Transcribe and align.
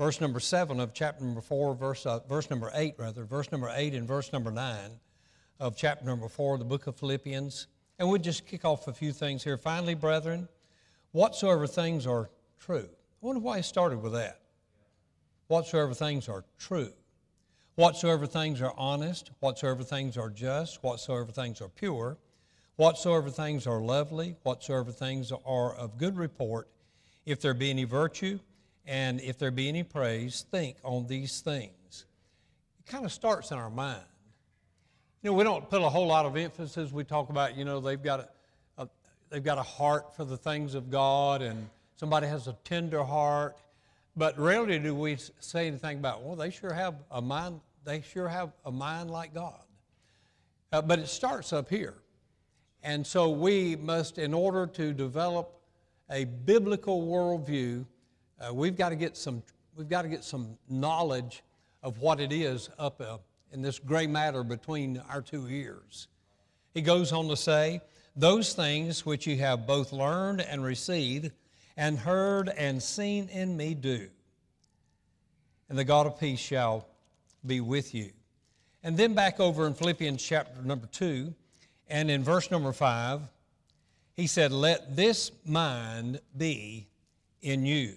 verse 0.00 0.18
number 0.18 0.40
7 0.40 0.80
of 0.80 0.94
chapter 0.94 1.22
number 1.22 1.42
4, 1.42 1.74
verse, 1.74 2.06
uh, 2.06 2.20
verse 2.26 2.48
number 2.48 2.70
8, 2.72 2.94
rather, 2.96 3.26
verse 3.26 3.52
number 3.52 3.70
8 3.70 3.92
and 3.92 4.08
verse 4.08 4.32
number 4.32 4.50
9 4.50 4.74
of 5.60 5.76
chapter 5.76 6.06
number 6.06 6.26
4 6.26 6.54
of 6.54 6.58
the 6.58 6.64
book 6.64 6.86
of 6.86 6.96
Philippians. 6.96 7.66
And 7.98 8.08
we'll 8.08 8.18
just 8.18 8.46
kick 8.46 8.64
off 8.64 8.88
a 8.88 8.94
few 8.94 9.12
things 9.12 9.44
here. 9.44 9.58
Finally, 9.58 9.96
brethren, 9.96 10.48
whatsoever 11.12 11.66
things 11.66 12.06
are 12.06 12.30
true. 12.58 12.88
I 12.88 13.26
wonder 13.26 13.42
why 13.42 13.58
he 13.58 13.62
started 13.62 14.00
with 14.00 14.14
that. 14.14 14.40
Whatsoever 15.48 15.92
things 15.92 16.30
are 16.30 16.46
true. 16.58 16.94
Whatsoever 17.74 18.26
things 18.26 18.62
are 18.62 18.72
honest, 18.78 19.32
whatsoever 19.40 19.82
things 19.82 20.16
are 20.16 20.30
just, 20.30 20.82
whatsoever 20.82 21.30
things 21.30 21.60
are 21.60 21.68
pure, 21.68 22.16
whatsoever 22.76 23.28
things 23.28 23.66
are 23.66 23.82
lovely, 23.82 24.36
whatsoever 24.44 24.92
things 24.92 25.30
are 25.44 25.74
of 25.74 25.98
good 25.98 26.16
report, 26.16 26.68
if 27.26 27.42
there 27.42 27.52
be 27.52 27.68
any 27.68 27.84
virtue, 27.84 28.38
and 28.90 29.20
if 29.20 29.38
there 29.38 29.52
be 29.52 29.68
any 29.68 29.84
praise, 29.84 30.44
think 30.50 30.76
on 30.82 31.06
these 31.06 31.42
things. 31.42 32.06
It 32.80 32.90
kind 32.90 33.04
of 33.04 33.12
starts 33.12 33.52
in 33.52 33.56
our 33.56 33.70
mind. 33.70 34.02
You 35.22 35.30
know, 35.30 35.36
we 35.36 35.44
don't 35.44 35.70
put 35.70 35.80
a 35.80 35.88
whole 35.88 36.08
lot 36.08 36.26
of 36.26 36.36
emphasis. 36.36 36.90
We 36.90 37.04
talk 37.04 37.30
about, 37.30 37.56
you 37.56 37.64
know, 37.64 37.78
they've 37.78 38.02
got 38.02 38.20
a, 38.76 38.82
a 38.82 38.88
they've 39.30 39.44
got 39.44 39.58
a 39.58 39.62
heart 39.62 40.16
for 40.16 40.24
the 40.24 40.36
things 40.36 40.74
of 40.74 40.90
God, 40.90 41.40
and 41.40 41.70
somebody 41.94 42.26
has 42.26 42.48
a 42.48 42.56
tender 42.64 43.04
heart. 43.04 43.56
But 44.16 44.36
rarely 44.36 44.80
do 44.80 44.92
we 44.92 45.18
say 45.38 45.68
anything 45.68 45.98
about, 45.98 46.24
well, 46.24 46.34
they 46.34 46.50
sure 46.50 46.72
have 46.72 46.96
a 47.12 47.22
mind. 47.22 47.60
They 47.84 48.00
sure 48.00 48.26
have 48.26 48.50
a 48.64 48.72
mind 48.72 49.08
like 49.12 49.32
God. 49.32 49.62
Uh, 50.72 50.82
but 50.82 50.98
it 50.98 51.06
starts 51.06 51.52
up 51.52 51.68
here, 51.68 51.94
and 52.82 53.06
so 53.06 53.30
we 53.30 53.76
must, 53.76 54.18
in 54.18 54.34
order 54.34 54.66
to 54.66 54.92
develop 54.92 55.60
a 56.10 56.24
biblical 56.24 57.06
worldview, 57.06 57.84
uh, 58.40 58.52
we've 58.52 58.76
got 58.76 58.88
to 58.90 58.96
get 58.96 59.16
some 59.16 59.42
we've 59.76 59.88
got 59.88 60.02
to 60.02 60.08
get 60.08 60.24
some 60.24 60.56
knowledge 60.68 61.42
of 61.82 61.98
what 61.98 62.20
it 62.20 62.32
is 62.32 62.70
up 62.78 63.00
uh, 63.00 63.18
in 63.52 63.62
this 63.62 63.78
gray 63.78 64.06
matter 64.06 64.42
between 64.42 65.02
our 65.10 65.22
two 65.22 65.46
ears. 65.48 66.08
He 66.74 66.82
goes 66.82 67.12
on 67.12 67.28
to 67.28 67.36
say, 67.36 67.80
"Those 68.16 68.54
things 68.54 69.04
which 69.04 69.26
you 69.26 69.36
have 69.38 69.66
both 69.66 69.92
learned 69.92 70.40
and 70.40 70.64
received, 70.64 71.32
and 71.76 71.98
heard 71.98 72.48
and 72.48 72.82
seen 72.82 73.28
in 73.28 73.56
me, 73.56 73.74
do, 73.74 74.08
and 75.68 75.78
the 75.78 75.84
God 75.84 76.06
of 76.06 76.18
peace 76.18 76.40
shall 76.40 76.86
be 77.44 77.60
with 77.60 77.94
you." 77.94 78.10
And 78.82 78.96
then 78.96 79.14
back 79.14 79.40
over 79.40 79.66
in 79.66 79.74
Philippians 79.74 80.22
chapter 80.22 80.62
number 80.62 80.86
two, 80.86 81.34
and 81.88 82.10
in 82.10 82.24
verse 82.24 82.50
number 82.50 82.72
five, 82.72 83.20
he 84.14 84.26
said, 84.26 84.52
"Let 84.52 84.96
this 84.96 85.30
mind 85.44 86.20
be 86.36 86.86
in 87.42 87.66
you." 87.66 87.96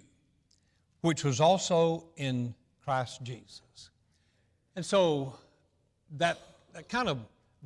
Which 1.04 1.26
was 1.26 1.42
also 1.42 2.06
in 2.16 2.56
Christ 2.86 3.24
Jesus. 3.24 3.90
And 4.78 4.86
so 4.86 5.34
that, 6.18 6.40
that 6.74 6.88
kind 6.88 7.10
of 7.10 7.20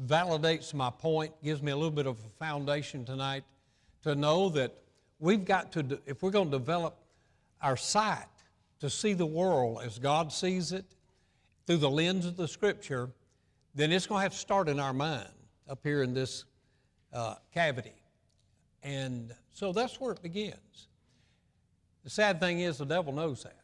validates 0.08 0.74
my 0.74 0.90
point, 0.90 1.32
gives 1.44 1.62
me 1.62 1.72
a 1.72 1.76
little 1.76 1.92
bit 1.92 2.08
of 2.08 2.18
a 2.18 2.30
foundation 2.44 3.06
tonight 3.06 3.44
to 4.02 4.16
know 4.16 4.50
that 4.50 4.74
we've 5.20 5.46
got 5.46 5.72
to, 5.74 6.00
if 6.08 6.24
we're 6.24 6.32
going 6.32 6.50
to 6.50 6.58
develop 6.58 6.98
our 7.62 7.78
sight 7.78 8.26
to 8.80 8.90
see 8.90 9.14
the 9.14 9.26
world 9.26 9.82
as 9.86 10.00
God 10.00 10.34
sees 10.34 10.72
it 10.72 10.86
through 11.68 11.78
the 11.78 11.90
lens 11.92 12.26
of 12.26 12.38
the 12.38 12.48
Scripture, 12.48 13.12
then 13.76 13.92
it's 13.92 14.08
going 14.08 14.18
to 14.18 14.24
have 14.24 14.32
to 14.32 14.38
start 14.38 14.68
in 14.68 14.80
our 14.80 14.94
mind 14.94 15.30
up 15.70 15.80
here 15.84 16.02
in 16.02 16.16
this 16.16 16.46
uh, 17.14 17.36
cavity. 17.54 17.94
And 18.82 19.32
so 19.54 19.74
that's 19.74 20.02
where 20.02 20.14
it 20.14 20.24
begins. 20.24 20.88
The 22.08 22.12
sad 22.12 22.40
thing 22.40 22.62
is, 22.62 22.78
the 22.78 22.86
devil 22.86 23.12
knows 23.12 23.44
that. 23.44 23.60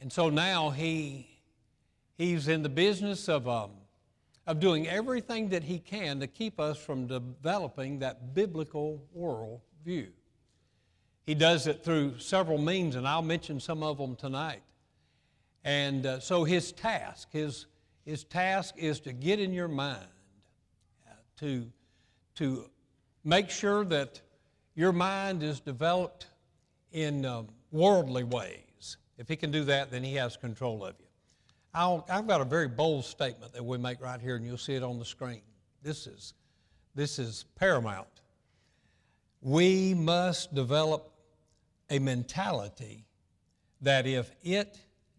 And 0.00 0.12
so 0.12 0.28
now 0.28 0.70
he, 0.70 1.28
he's 2.18 2.48
in 2.48 2.64
the 2.64 2.68
business 2.68 3.28
of, 3.28 3.46
um, 3.48 3.70
of 4.44 4.58
doing 4.58 4.88
everything 4.88 5.50
that 5.50 5.62
he 5.62 5.78
can 5.78 6.18
to 6.18 6.26
keep 6.26 6.58
us 6.58 6.76
from 6.76 7.06
developing 7.06 8.00
that 8.00 8.34
biblical 8.34 9.00
world 9.12 9.60
view. 9.84 10.08
He 11.26 11.36
does 11.36 11.68
it 11.68 11.84
through 11.84 12.18
several 12.18 12.58
means, 12.58 12.96
and 12.96 13.06
I'll 13.06 13.22
mention 13.22 13.60
some 13.60 13.84
of 13.84 13.96
them 13.96 14.16
tonight. 14.16 14.62
And 15.62 16.04
uh, 16.04 16.18
so 16.18 16.42
his 16.42 16.72
task, 16.72 17.28
his, 17.30 17.66
his 18.04 18.24
task 18.24 18.74
is 18.76 18.98
to 19.02 19.12
get 19.12 19.38
in 19.38 19.52
your 19.52 19.68
mind, 19.68 20.08
uh, 21.06 21.12
to, 21.38 21.70
to 22.34 22.68
make 23.22 23.48
sure 23.48 23.84
that 23.84 24.20
your 24.74 24.90
mind 24.90 25.44
is 25.44 25.60
developed 25.60 26.26
in 26.94 27.26
um, 27.26 27.48
worldly 27.72 28.24
ways. 28.24 28.96
If 29.18 29.28
he 29.28 29.36
can 29.36 29.50
do 29.50 29.64
that, 29.64 29.90
then 29.90 30.02
he 30.02 30.14
has 30.14 30.36
control 30.36 30.84
of 30.84 30.94
you. 30.98 31.06
i 31.74 32.00
have 32.14 32.26
got 32.26 32.40
a 32.40 32.44
very 32.44 32.68
bold 32.68 33.04
statement 33.04 33.52
that 33.52 33.62
we 33.62 33.76
make 33.76 34.00
right 34.00 34.20
here, 34.20 34.36
and 34.36 34.46
you'll 34.46 34.56
see 34.56 34.74
it 34.74 34.82
on 34.82 34.98
the 34.98 35.04
screen. 35.04 35.42
This 35.82 36.06
is, 36.06 36.34
this 36.94 37.18
is 37.18 37.44
paramount. 37.56 38.06
We 39.42 39.92
must 39.92 40.54
develop 40.54 41.12
a 41.90 41.98
mentality 41.98 43.04
that 43.82 44.06
if 44.06 44.30
it 44.42 44.78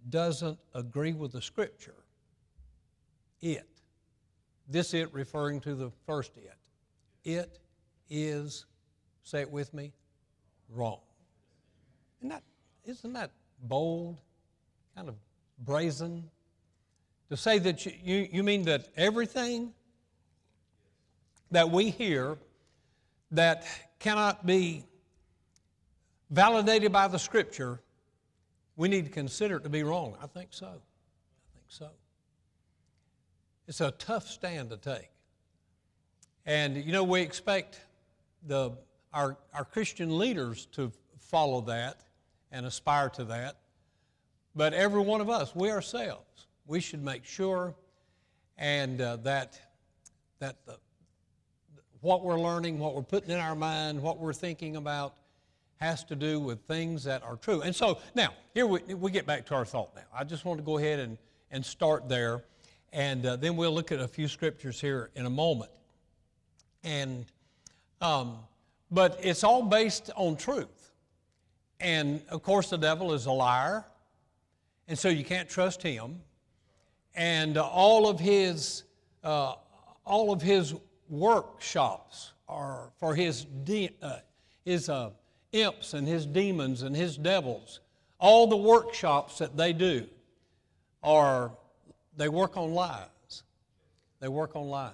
doesn't 0.10 0.58
agree 0.74 1.14
with 1.14 1.34
the 1.34 1.42
Scripture, 1.42 2.04
it, 3.42 3.68
this 4.68 4.94
it 4.94 5.14
referring 5.14 5.60
to 5.62 5.76
the 5.76 5.92
first 6.08 6.32
it, 6.38 6.58
it 7.24 7.60
is, 8.10 8.66
say 9.24 9.42
it 9.42 9.52
with 9.52 9.74
me, 9.74 9.92
wrong. 10.70 11.00
Isn't 12.26 12.30
that, 12.34 12.44
isn't 12.86 13.14
that 13.14 13.32
bold, 13.62 14.18
kind 14.96 15.10
of 15.10 15.16
brazen? 15.60 16.24
To 17.30 17.38
say 17.38 17.60
that 17.60 17.86
you, 17.86 17.94
you, 18.04 18.28
you 18.32 18.44
mean 18.44 18.64
that 18.64 18.88
everything 18.98 19.74
that 21.52 21.70
we 21.70 21.92
hear 21.92 22.40
that 23.30 23.64
cannot 24.00 24.44
be 24.44 24.86
validated 26.32 26.92
by 26.92 27.08
the 27.08 27.20
Scripture, 27.20 27.80
we 28.76 28.88
need 28.88 29.06
to 29.06 29.12
consider 29.12 29.58
it 29.58 29.64
to 29.64 29.70
be 29.70 29.84
wrong. 29.84 30.18
I 30.20 30.26
think 30.26 30.48
so. 30.50 30.66
I 30.66 31.54
think 31.54 31.68
so. 31.68 31.90
It's 33.68 33.82
a 33.82 33.92
tough 33.92 34.28
stand 34.28 34.72
to 34.72 34.78
take. 34.78 35.12
And, 36.48 36.76
you 36.76 36.92
know, 36.92 37.04
we 37.04 37.22
expect 37.22 37.82
the, 38.48 38.72
our, 39.14 39.38
our 39.54 39.64
Christian 39.64 40.18
leaders 40.18 40.66
to 40.72 40.92
follow 41.20 41.62
that 41.62 42.00
and 42.56 42.66
aspire 42.66 43.10
to 43.10 43.26
that. 43.26 43.58
But 44.56 44.74
every 44.74 45.02
one 45.02 45.20
of 45.20 45.30
us, 45.30 45.54
we 45.54 45.70
ourselves, 45.70 46.48
we 46.66 46.80
should 46.80 47.04
make 47.04 47.26
sure 47.26 47.76
and 48.58 49.02
uh, 49.02 49.18
that, 49.18 49.60
that 50.40 50.66
the, 50.66 50.78
what 52.00 52.24
we're 52.24 52.40
learning, 52.40 52.80
what 52.80 52.96
we're 52.96 53.02
putting 53.02 53.32
in 53.32 53.40
our 53.40 53.56
mind, 53.56 54.02
what 54.02 54.20
we're 54.20 54.32
thinking 54.32 54.78
about 54.78 55.16
has 55.82 56.06
to 56.06 56.16
do 56.16 56.40
with 56.40 56.62
things 56.62 57.04
that 57.04 57.22
are 57.24 57.36
true. 57.36 57.62
And 57.62 57.76
so 57.76 58.00
now, 58.16 58.30
here 58.54 58.66
we, 58.66 58.80
we 58.94 59.12
get 59.12 59.26
back 59.26 59.46
to 59.48 59.56
our 59.56 59.66
thought 59.66 59.94
now. 59.94 60.04
I 60.18 60.24
just 60.24 60.46
want 60.46 60.58
to 60.58 60.64
go 60.64 60.78
ahead 60.78 61.00
and, 61.00 61.18
and 61.52 61.66
start 61.66 62.08
there, 62.08 62.46
and 62.94 63.26
uh, 63.26 63.36
then 63.36 63.58
we'll 63.58 63.74
look 63.74 63.92
at 63.92 64.00
a 64.00 64.08
few 64.08 64.30
scriptures 64.30 64.80
here 64.80 65.10
in 65.16 65.26
a 65.26 65.30
moment. 65.30 65.72
And, 66.86 67.26
um, 68.00 68.38
but 68.90 69.20
it's 69.22 69.44
all 69.44 69.64
based 69.64 70.12
on 70.16 70.38
truth. 70.38 70.85
And 71.80 72.22
of 72.30 72.44
course, 72.44 72.70
the 72.70 72.78
devil 72.78 73.14
is 73.14 73.26
a 73.26 73.32
liar, 73.32 73.86
and 74.88 74.98
so 74.98 75.10
you 75.10 75.26
can't 75.26 75.50
trust 75.50 75.82
him. 75.82 76.22
And 77.16 77.58
uh, 77.58 77.66
all 77.66 78.08
of 78.08 78.20
his 78.20 78.84
uh, 79.24 79.56
all 80.06 80.32
of 80.32 80.42
his 80.42 80.76
workshops 81.10 82.34
are 82.48 82.92
for 83.00 83.16
his 83.16 83.46
de- 83.46 83.96
uh, 84.02 84.18
his 84.64 84.90
uh, 84.90 85.12
imps 85.52 85.94
and 85.94 86.08
his 86.08 86.26
demons 86.26 86.82
and 86.84 86.96
his 86.96 87.18
devils. 87.18 87.80
All 88.20 88.48
the 88.48 88.58
workshops 88.58 89.38
that 89.40 89.58
they 89.58 89.74
do 89.74 90.08
are 91.04 91.52
they 92.18 92.30
work 92.30 92.58
on 92.58 92.74
lies. 92.74 93.44
They 94.20 94.28
work 94.28 94.56
on 94.56 94.70
lies. 94.70 94.94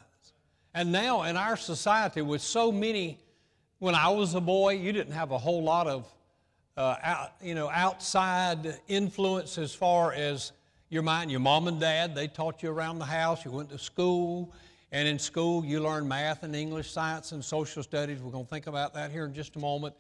And 0.74 0.92
now 0.92 1.24
in 1.24 1.38
our 1.38 1.58
society, 1.58 2.22
with 2.22 2.42
so 2.42 2.72
many, 2.72 3.20
when 3.80 3.96
I 3.96 4.10
was 4.10 4.34
a 4.36 4.42
boy, 4.42 4.74
you 4.74 4.92
didn't 4.92 5.14
have 5.14 5.32
a 5.32 5.38
whole 5.38 5.64
lot 5.64 5.88
of 5.88 6.12
uh, 6.78 6.96
out, 7.04 7.34
you 7.42 7.56
know, 7.56 7.70
outside 7.70 8.80
influence 8.88 9.58
as 9.58 9.74
far 9.74 10.14
as, 10.14 10.52
your 10.92 11.02
mind. 11.02 11.32
Your 11.32 11.40
mom 11.40 11.68
and 11.70 11.80
dad, 11.80 12.14
they 12.14 12.28
taught 12.28 12.62
you 12.62 12.70
around 12.70 13.00
the 13.00 13.06
house. 13.06 13.44
You 13.46 13.52
went 13.52 13.70
to 13.70 13.80
school, 13.80 14.54
and 14.92 15.08
in 15.08 15.18
school 15.18 15.66
you 15.66 15.80
learned 15.80 16.08
math 16.08 16.44
and 16.44 16.54
English, 16.54 16.92
science, 16.92 17.32
and 17.32 17.44
social 17.44 17.82
studies. 17.82 18.22
We're 18.22 18.32
going 18.32 18.44
to 18.44 18.50
think 18.50 18.68
about 18.68 18.94
that 18.94 19.10
here 19.10 19.26
in 19.26 19.34
just 19.34 19.56
a 19.56 19.60
moment. 19.60 19.96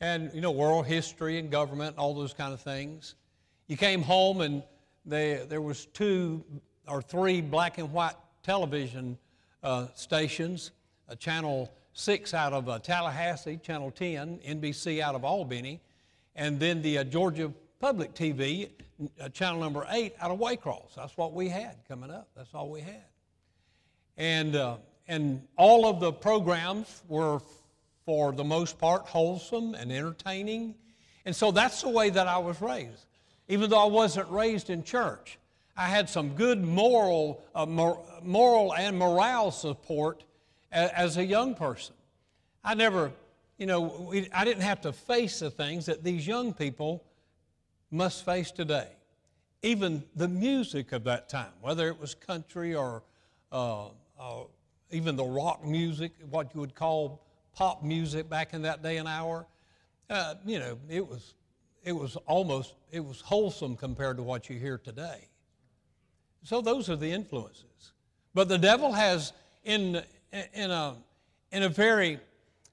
And, 0.00 0.30
you 0.34 0.42
know, 0.42 0.50
world 0.50 0.86
history 0.86 1.38
and 1.38 1.50
government, 1.50 1.96
all 1.96 2.14
those 2.14 2.34
kind 2.34 2.52
of 2.52 2.60
things. 2.60 3.14
You 3.68 3.78
came 3.78 4.02
home 4.02 4.42
and 4.42 4.62
they, 5.06 5.46
there 5.48 5.62
was 5.62 5.86
two 5.86 6.44
or 6.86 7.00
three 7.00 7.40
black 7.40 7.78
and 7.78 7.90
white 7.90 8.16
television 8.42 9.16
uh, 9.62 9.86
stations, 9.94 10.72
uh, 11.08 11.14
Channel 11.14 11.72
6 11.94 12.34
out 12.34 12.52
of 12.52 12.68
uh, 12.68 12.78
Tallahassee, 12.80 13.56
Channel 13.56 13.90
10, 13.92 14.40
NBC 14.46 15.00
out 15.00 15.14
of 15.14 15.24
Albany, 15.24 15.80
and 16.36 16.58
then 16.58 16.82
the 16.82 16.98
uh, 16.98 17.04
Georgia 17.04 17.52
Public 17.80 18.14
TV, 18.14 18.70
uh, 19.20 19.28
channel 19.28 19.60
number 19.60 19.86
8 19.90 20.14
out 20.20 20.30
of 20.30 20.38
Waycross. 20.38 20.94
That's 20.96 21.16
what 21.16 21.32
we 21.32 21.48
had 21.48 21.76
coming 21.88 22.10
up. 22.10 22.28
That's 22.36 22.54
all 22.54 22.70
we 22.70 22.80
had. 22.80 23.04
And, 24.16 24.56
uh, 24.56 24.76
and 25.08 25.42
all 25.56 25.86
of 25.86 26.00
the 26.00 26.12
programs 26.12 27.02
were, 27.08 27.40
for 28.04 28.32
the 28.32 28.44
most 28.44 28.78
part, 28.78 29.02
wholesome 29.02 29.74
and 29.74 29.90
entertaining. 29.92 30.74
And 31.24 31.34
so 31.34 31.50
that's 31.50 31.82
the 31.82 31.90
way 31.90 32.10
that 32.10 32.26
I 32.26 32.38
was 32.38 32.60
raised. 32.60 33.06
Even 33.48 33.70
though 33.70 33.82
I 33.82 33.88
wasn't 33.88 34.30
raised 34.30 34.70
in 34.70 34.82
church, 34.82 35.38
I 35.76 35.86
had 35.86 36.08
some 36.08 36.30
good 36.30 36.62
moral, 36.62 37.42
uh, 37.54 37.66
mor- 37.66 38.04
moral 38.22 38.74
and 38.74 38.98
morale 38.98 39.50
support 39.50 40.24
a- 40.72 40.98
as 40.98 41.16
a 41.16 41.24
young 41.24 41.54
person. 41.54 41.94
I 42.62 42.74
never, 42.74 43.12
you 43.58 43.66
know, 43.66 43.80
we, 43.80 44.28
I 44.32 44.44
didn't 44.44 44.62
have 44.62 44.80
to 44.82 44.92
face 44.92 45.40
the 45.40 45.50
things 45.50 45.86
that 45.86 46.02
these 46.02 46.26
young 46.26 46.52
people 46.52 47.04
must 47.90 48.24
face 48.24 48.50
today. 48.50 48.88
Even 49.62 50.02
the 50.16 50.28
music 50.28 50.92
of 50.92 51.04
that 51.04 51.28
time, 51.28 51.52
whether 51.60 51.88
it 51.88 51.98
was 51.98 52.14
country 52.14 52.74
or 52.74 53.02
uh, 53.52 53.86
uh, 54.18 54.44
even 54.90 55.16
the 55.16 55.24
rock 55.24 55.64
music, 55.64 56.12
what 56.28 56.54
you 56.54 56.60
would 56.60 56.74
call 56.74 57.22
pop 57.54 57.82
music 57.82 58.28
back 58.28 58.52
in 58.52 58.62
that 58.62 58.82
day 58.82 58.96
and 58.96 59.08
hour, 59.08 59.46
uh, 60.10 60.34
you 60.44 60.58
know, 60.58 60.76
it 60.90 61.06
was, 61.06 61.34
it 61.84 61.92
was 61.92 62.16
almost, 62.26 62.74
it 62.90 63.00
was 63.04 63.20
wholesome 63.20 63.76
compared 63.76 64.16
to 64.16 64.22
what 64.22 64.50
you 64.50 64.58
hear 64.58 64.76
today. 64.76 65.28
So 66.42 66.60
those 66.60 66.90
are 66.90 66.96
the 66.96 67.10
influences. 67.10 67.92
But 68.34 68.48
the 68.48 68.58
devil 68.58 68.92
has, 68.92 69.32
in, 69.64 70.02
in, 70.52 70.70
a, 70.70 70.96
in 71.52 71.62
a 71.62 71.68
very 71.68 72.18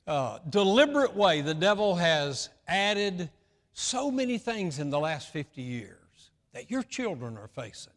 uh, 0.08 0.40
deliberate 0.50 1.16
way, 1.16 1.42
the 1.42 1.54
devil 1.54 1.96
has 1.96 2.50
added 2.68 3.30
so 3.74 4.12
many 4.12 4.38
things 4.38 4.80
in 4.80 4.90
the 4.90 5.00
last 5.00 5.30
50 5.30 5.62
years 5.62 5.98
that 6.54 6.70
your 6.70 6.84
children 6.84 7.38
are 7.38 7.48
facing 7.48 7.94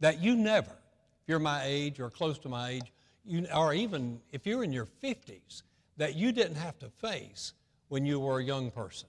that 0.00 0.22
you 0.22 0.36
never, 0.36 0.70
if 0.70 1.28
you're 1.28 1.38
my 1.38 1.62
age 1.64 2.00
or 2.00 2.10
close 2.10 2.38
to 2.38 2.48
my 2.48 2.70
age, 2.70 2.92
you, 3.24 3.46
or 3.54 3.74
even 3.74 4.20
if 4.32 4.46
you're 4.46 4.64
in 4.64 4.72
your 4.72 4.86
50s, 5.02 5.62
that 5.96 6.14
you 6.14 6.32
didn't 6.32 6.56
have 6.56 6.78
to 6.78 6.88
face 6.88 7.54
when 7.88 8.06
you 8.06 8.20
were 8.20 8.38
a 8.38 8.44
young 8.44 8.70
person. 8.70 9.08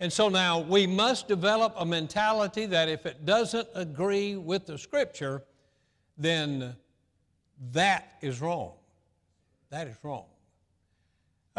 And 0.00 0.12
so 0.12 0.28
now 0.28 0.60
we 0.60 0.86
must 0.86 1.28
develop 1.28 1.74
a 1.76 1.84
mentality 1.84 2.66
that 2.66 2.88
if 2.88 3.06
it 3.06 3.24
doesn't 3.26 3.68
agree 3.74 4.36
with 4.36 4.66
the 4.66 4.78
Scripture, 4.78 5.42
then 6.16 6.74
that 7.72 8.14
is 8.22 8.40
wrong. 8.40 8.72
That 9.68 9.86
is 9.86 9.96
wrong. 10.02 10.24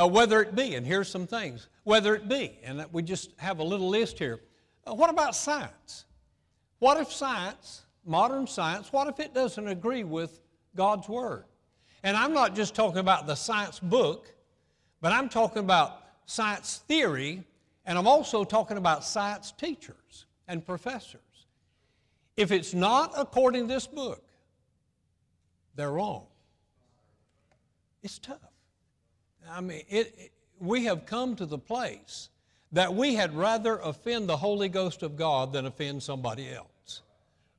Uh, 0.02 0.08
whether 0.08 0.42
it 0.42 0.56
be, 0.56 0.74
and 0.74 0.86
here's 0.86 1.08
some 1.08 1.28
things, 1.28 1.68
whether 1.84 2.16
it 2.16 2.28
be, 2.28 2.58
and 2.64 2.84
we 2.92 3.04
just 3.04 3.32
have 3.38 3.60
a 3.60 3.64
little 3.64 3.88
list 3.88 4.18
here. 4.18 4.40
Uh, 4.88 4.96
what 4.96 5.12
about 5.12 5.36
science? 5.36 6.06
What 6.80 7.00
if 7.00 7.12
science, 7.12 7.84
modern 8.04 8.48
science, 8.48 8.92
what 8.92 9.08
if 9.08 9.20
it 9.20 9.34
doesn't 9.36 9.68
agree 9.68 10.04
with 10.04 10.40
God's 10.76 11.08
Word? 11.08 11.44
And 12.02 12.18
I'm 12.18 12.34
not 12.34 12.56
just 12.56 12.74
talking 12.74 12.98
about 12.98 13.28
the 13.28 13.36
science 13.36 13.80
book, 13.80 14.34
but 15.02 15.12
I'm 15.12 15.30
talking 15.30 15.60
about 15.60 16.02
science 16.26 16.82
theory 16.88 17.44
and 17.86 17.98
I'm 17.98 18.08
also 18.08 18.44
talking 18.44 18.78
about 18.78 19.04
science 19.04 19.52
teachers 19.52 20.26
and 20.48 20.66
professors. 20.66 21.22
If 22.38 22.52
it's 22.52 22.74
not 22.74 23.14
according 23.16 23.68
to 23.68 23.74
this 23.74 23.86
book, 23.86 24.24
they're 25.76 25.92
wrong. 25.92 26.26
It's 28.02 28.18
tough. 28.18 28.51
I 29.52 29.62
mean, 29.62 29.84
it, 29.90 30.16
it, 30.18 30.32
we 30.60 30.86
have 30.86 31.06
come 31.06 31.36
to 31.36 31.46
the 31.46 31.58
place 31.58 32.30
that 32.72 32.94
we 32.94 33.16
had 33.16 33.36
rather 33.36 33.78
offend 33.80 34.30
the 34.30 34.38
Holy 34.38 34.70
Ghost 34.70 35.04
of 35.04 35.18
God 35.18 35.52
than 35.54 35.66
offend 35.66 36.02
somebody 36.02 36.50
else. 36.50 37.02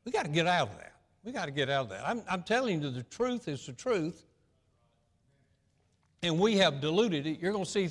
We 0.04 0.12
got 0.12 0.24
to 0.24 0.30
get 0.30 0.46
out 0.46 0.70
of 0.70 0.78
that. 0.78 0.94
We 1.22 1.32
got 1.32 1.44
to 1.44 1.50
get 1.50 1.68
out 1.68 1.84
of 1.84 1.88
that. 1.90 2.08
I'm, 2.08 2.22
I'm 2.28 2.42
telling 2.42 2.82
you, 2.82 2.90
the 2.90 3.02
truth 3.04 3.46
is 3.46 3.66
the 3.66 3.72
truth, 3.72 4.24
and 6.22 6.38
we 6.38 6.56
have 6.56 6.80
diluted 6.80 7.26
it. 7.26 7.40
You're 7.40 7.52
going 7.52 7.64
to 7.64 7.70
see 7.70 7.88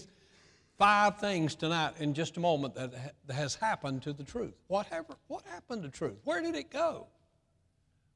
five 0.78 1.20
things 1.20 1.54
tonight 1.56 1.94
in 2.00 2.14
just 2.14 2.38
a 2.38 2.40
moment 2.40 2.76
that 2.76 3.14
has 3.30 3.56
happened 3.56 4.02
to 4.02 4.14
the 4.14 4.24
truth. 4.24 4.56
What, 4.68 4.88
what 5.28 5.44
happened 5.46 5.84
to 5.84 5.90
truth? 5.90 6.18
Where 6.24 6.42
did 6.42 6.56
it 6.56 6.72
go? 6.72 7.08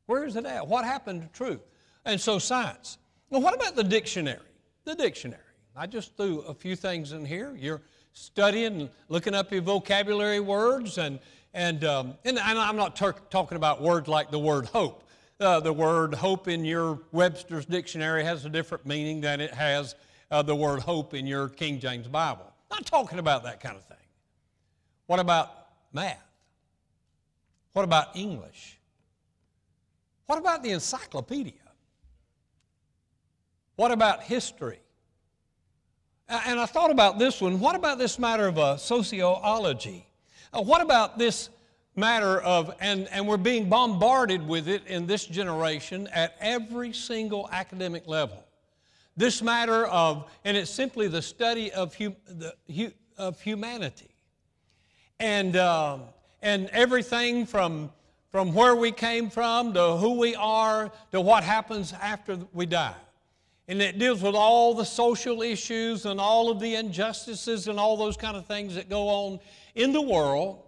Where 0.08 0.26
is 0.26 0.36
it 0.36 0.46
at? 0.46 0.68
What 0.68 0.84
happened 0.84 1.22
to 1.22 1.28
truth? 1.28 1.62
And 2.06 2.20
so, 2.20 2.40
science. 2.40 2.98
Well, 3.30 3.42
what 3.42 3.56
about 3.56 3.76
the 3.76 3.84
dictionary? 3.84 4.40
The 4.84 4.96
dictionary. 4.96 5.42
I 5.78 5.88
just 5.88 6.16
threw 6.16 6.40
a 6.42 6.54
few 6.54 6.76
things 6.78 7.12
in 7.12 7.26
here. 7.26 7.54
You're 7.60 7.82
studying, 8.14 8.90
looking 9.10 9.36
up 9.36 9.52
your 9.52 9.62
vocabulary 9.62 10.40
words, 10.40 10.98
and, 10.98 11.20
and, 11.54 11.84
um, 11.84 12.14
and, 12.24 12.40
I'm 12.40 12.78
not 12.78 12.96
ter- 12.96 13.12
talking 13.30 13.58
about 13.58 13.82
words 13.82 14.08
like 14.08 14.32
the 14.32 14.40
word 14.40 14.68
hope. 14.68 15.04
Uh, 15.38 15.60
the 15.60 15.74
word 15.74 16.14
hope 16.14 16.48
in 16.48 16.64
your 16.64 17.02
Webster's 17.12 17.66
dictionary 17.66 18.24
has 18.24 18.46
a 18.46 18.50
different 18.50 18.86
meaning 18.86 19.20
than 19.20 19.42
it 19.42 19.54
has 19.54 19.96
uh, 20.32 20.42
the 20.42 20.56
word 20.56 20.80
hope 20.80 21.14
in 21.14 21.28
your 21.28 21.50
King 21.50 21.78
James 21.78 22.08
Bible. 22.08 22.54
Not 22.72 22.86
talking 22.86 23.20
about 23.20 23.44
that 23.44 23.60
kind 23.60 23.76
of 23.76 23.84
thing. 23.84 23.98
What 25.08 25.20
about 25.20 25.68
math? 25.92 26.24
What 27.74 27.84
about 27.84 28.16
English? 28.16 28.80
What 30.26 30.40
about 30.40 30.64
the 30.64 30.72
encyclopedia? 30.72 31.54
What 33.76 33.92
about 33.92 34.24
history? 34.24 34.80
And 36.28 36.60
I 36.60 36.66
thought 36.66 36.90
about 36.92 37.20
this 37.20 37.40
one. 37.40 37.60
What 37.60 37.76
about 37.76 38.00
this 38.00 38.18
matter 38.18 38.48
of 38.48 38.58
uh, 38.58 38.78
sociology? 38.78 40.08
Uh, 40.52 40.62
what 40.62 40.82
about 40.82 41.20
this 41.20 41.50
matter 41.96 42.42
of, 42.42 42.74
and, 42.80 43.08
and 43.10 43.28
we're 43.28 43.38
being 43.38 43.70
bombarded 43.70 44.46
with 44.48 44.68
it 44.68 44.86
in 44.88 45.06
this 45.06 45.26
generation 45.26 46.08
at 46.14 46.36
every 46.40 46.94
single 46.94 47.48
academic 47.52 48.08
level. 48.08 48.44
This 49.16 49.42
matter 49.42 49.86
of, 49.86 50.30
and 50.44 50.58
it's 50.58 50.70
simply 50.70 51.08
the 51.08 51.22
study 51.22 51.72
of, 51.72 51.96
hum, 51.96 52.16
the, 52.28 52.54
of 53.18 53.40
humanity. 53.42 54.10
And, 55.20 55.56
uh, 55.56 56.00
and 56.42 56.70
everything 56.70 57.46
from, 57.46 57.92
from 58.32 58.54
where 58.54 58.76
we 58.76 58.92
came 58.92 59.30
from 59.30 59.74
to 59.74 59.98
who 59.98 60.20
we 60.20 60.36
are 60.36 60.92
to 61.12 61.22
what 61.22 61.44
happens 61.44 61.94
after 61.94 62.38
we 62.52 62.66
die. 62.66 62.96
And 63.68 63.82
it 63.82 63.98
deals 63.98 64.22
with 64.22 64.36
all 64.36 64.74
the 64.74 64.86
social 64.86 65.42
issues 65.42 66.06
and 66.06 66.20
all 66.20 66.50
of 66.50 66.60
the 66.60 66.76
injustices 66.76 67.68
and 67.68 67.80
all 67.80 67.98
those 67.98 68.16
kind 68.16 68.38
of 68.38 68.46
things 68.46 68.76
that 68.76 68.90
go 68.90 69.08
on 69.08 69.40
in 69.74 69.92
the 69.92 70.02
world. 70.02 70.62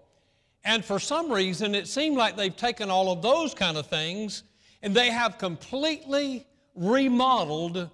And 0.63 0.83
for 0.83 0.99
some 0.99 1.31
reason, 1.31 1.75
it 1.75 1.87
seemed 1.87 2.17
like 2.17 2.35
they've 2.35 2.55
taken 2.55 2.89
all 2.89 3.11
of 3.11 3.21
those 3.21 3.53
kind 3.53 3.77
of 3.77 3.87
things 3.87 4.43
and 4.81 4.95
they 4.95 5.11
have 5.11 5.37
completely 5.37 6.47
remodeled 6.75 7.89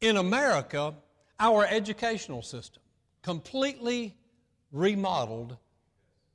in 0.00 0.16
America, 0.16 0.94
our 1.38 1.66
educational 1.66 2.42
system 2.42 2.82
completely 3.22 4.16
remodeled 4.72 5.56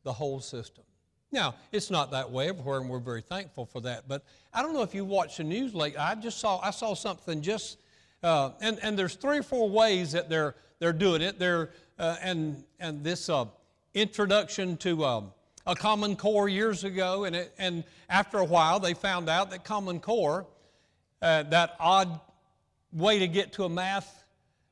the 0.04 0.14
whole 0.14 0.40
system. 0.40 0.84
Now, 1.32 1.56
it's 1.72 1.92
not 1.92 2.12
that 2.12 2.32
way 2.32 2.50
everywhere, 2.50 2.80
and 2.80 2.90
we're 2.90 3.00
very 3.00 3.22
thankful 3.22 3.66
for 3.66 3.82
that. 3.82 4.08
But 4.08 4.24
I 4.54 4.62
don't 4.62 4.74
know 4.74 4.82
if 4.82 4.96
you 4.96 5.04
watched 5.04 5.38
the 5.38 5.44
news 5.44 5.74
lately. 5.74 5.98
I 5.98 6.16
just 6.16 6.40
saw 6.40 6.60
I 6.60 6.72
saw 6.72 6.94
something 6.94 7.42
just, 7.42 7.78
uh, 8.24 8.52
and 8.62 8.80
and 8.82 8.98
there's 8.98 9.16
three 9.16 9.40
or 9.40 9.44
four 9.44 9.70
ways 9.70 10.14
that 10.14 10.30
they're 10.30 10.56
they're 10.80 10.94
doing 10.94 11.22
it. 11.22 11.38
They're 11.38 11.72
uh, 12.00 12.16
and 12.22 12.64
and 12.80 13.04
this 13.04 13.30
uh, 13.30 13.46
introduction 13.94 14.78
to 14.78 15.04
um, 15.04 15.34
a 15.66 15.76
Common 15.76 16.16
Core 16.16 16.48
years 16.48 16.86
ago, 16.86 17.26
and 17.26 17.36
it, 17.36 17.54
and 17.58 17.84
after 18.10 18.38
a 18.38 18.46
while 18.46 18.80
they 18.80 18.94
found 18.94 19.28
out 19.28 19.50
that 19.50 19.66
Common 19.66 20.00
Core, 20.00 20.46
uh, 21.22 21.44
that 21.44 21.76
odd 21.80 22.22
way 22.94 23.20
to 23.20 23.28
get 23.28 23.52
to 23.54 23.66
a 23.66 23.70
math, 23.70 24.24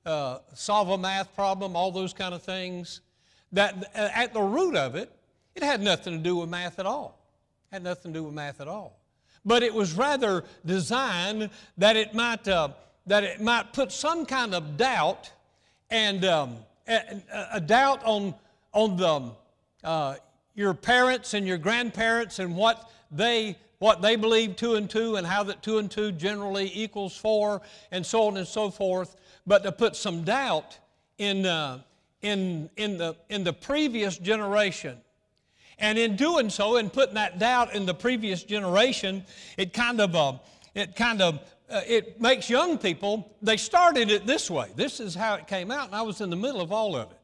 uh, 0.05 0.39
solve 0.53 0.89
a 0.89 0.97
math 0.97 1.35
problem, 1.35 1.75
all 1.75 1.91
those 1.91 2.13
kind 2.13 2.33
of 2.33 2.43
things. 2.43 3.01
That 3.51 3.91
uh, 3.93 4.09
at 4.13 4.33
the 4.33 4.41
root 4.41 4.77
of 4.77 4.95
it, 4.95 5.11
it 5.55 5.63
had 5.63 5.81
nothing 5.81 6.17
to 6.17 6.23
do 6.23 6.35
with 6.35 6.49
math 6.49 6.79
at 6.79 6.85
all. 6.85 7.17
It 7.71 7.75
Had 7.75 7.83
nothing 7.83 8.13
to 8.13 8.19
do 8.19 8.23
with 8.23 8.33
math 8.33 8.61
at 8.61 8.67
all. 8.67 8.99
But 9.45 9.63
it 9.63 9.73
was 9.73 9.93
rather 9.93 10.43
designed 10.65 11.49
that 11.77 11.95
it 11.95 12.13
might, 12.13 12.47
uh, 12.47 12.69
that 13.07 13.23
it 13.23 13.41
might 13.41 13.73
put 13.73 13.91
some 13.91 14.25
kind 14.25 14.53
of 14.53 14.77
doubt 14.77 15.31
and 15.89 16.25
um, 16.25 16.57
a, 16.87 17.21
a, 17.53 17.61
doubt 17.61 18.03
on, 18.03 18.33
on 18.73 18.97
the, 18.97 19.31
uh, 19.87 20.15
your 20.55 20.73
parents 20.73 21.33
and 21.33 21.47
your 21.47 21.57
grandparents 21.57 22.39
and 22.39 22.55
what 22.55 22.91
they 23.11 23.55
what 23.79 24.01
they 24.01 24.15
believe 24.15 24.55
two 24.55 24.75
and 24.75 24.89
two 24.89 25.15
and 25.17 25.27
how 25.27 25.43
that 25.43 25.61
two 25.61 25.77
and 25.77 25.91
two 25.91 26.11
generally 26.11 26.71
equals 26.73 27.15
four 27.15 27.61
and 27.91 28.05
so 28.05 28.23
on 28.23 28.37
and 28.37 28.47
so 28.47 28.71
forth, 28.71 29.15
but 29.45 29.63
to 29.63 29.71
put 29.71 29.95
some 29.95 30.23
doubt 30.23 30.79
in, 31.17 31.45
uh, 31.45 31.79
in, 32.21 32.69
in, 32.77 32.97
the, 32.97 33.15
in 33.29 33.43
the 33.43 33.53
previous 33.53 34.17
generation. 34.17 34.97
And 35.79 35.97
in 35.97 36.15
doing 36.15 36.49
so, 36.49 36.77
in 36.77 36.89
putting 36.89 37.15
that 37.15 37.39
doubt 37.39 37.75
in 37.75 37.85
the 37.85 37.93
previous 37.93 38.43
generation, 38.43 39.25
it 39.57 39.73
kind 39.73 39.99
of, 39.99 40.15
uh, 40.15 40.33
it 40.73 40.95
kind 40.95 41.21
of, 41.21 41.39
uh, 41.69 41.81
it 41.85 42.21
makes 42.21 42.49
young 42.49 42.77
people, 42.77 43.35
they 43.41 43.57
started 43.57 44.09
it 44.09 44.25
this 44.25 44.49
way. 44.49 44.69
This 44.75 44.99
is 44.99 45.15
how 45.15 45.35
it 45.35 45.47
came 45.47 45.71
out, 45.71 45.87
and 45.87 45.95
I 45.95 46.01
was 46.01 46.21
in 46.21 46.29
the 46.29 46.35
middle 46.35 46.61
of 46.61 46.71
all 46.71 46.95
of 46.95 47.11
it. 47.11 47.17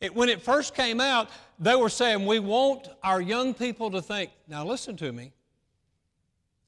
it 0.00 0.14
when 0.14 0.28
it 0.28 0.42
first 0.42 0.74
came 0.74 1.00
out, 1.00 1.30
they 1.58 1.76
were 1.76 1.88
saying, 1.88 2.26
we 2.26 2.40
want 2.40 2.88
our 3.02 3.20
young 3.20 3.54
people 3.54 3.90
to 3.92 4.02
think, 4.02 4.30
now 4.48 4.64
listen 4.64 4.96
to 4.96 5.12
me, 5.12 5.32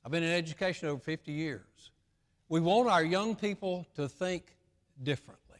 I've 0.05 0.13
been 0.13 0.23
in 0.23 0.33
education 0.33 0.89
over 0.89 1.01
50 1.01 1.33
years. 1.33 1.91
We 2.49 2.61
want 2.61 2.89
our 2.89 3.03
young 3.03 3.35
people 3.35 3.87
to 3.97 4.09
think 4.09 4.55
differently. 5.03 5.59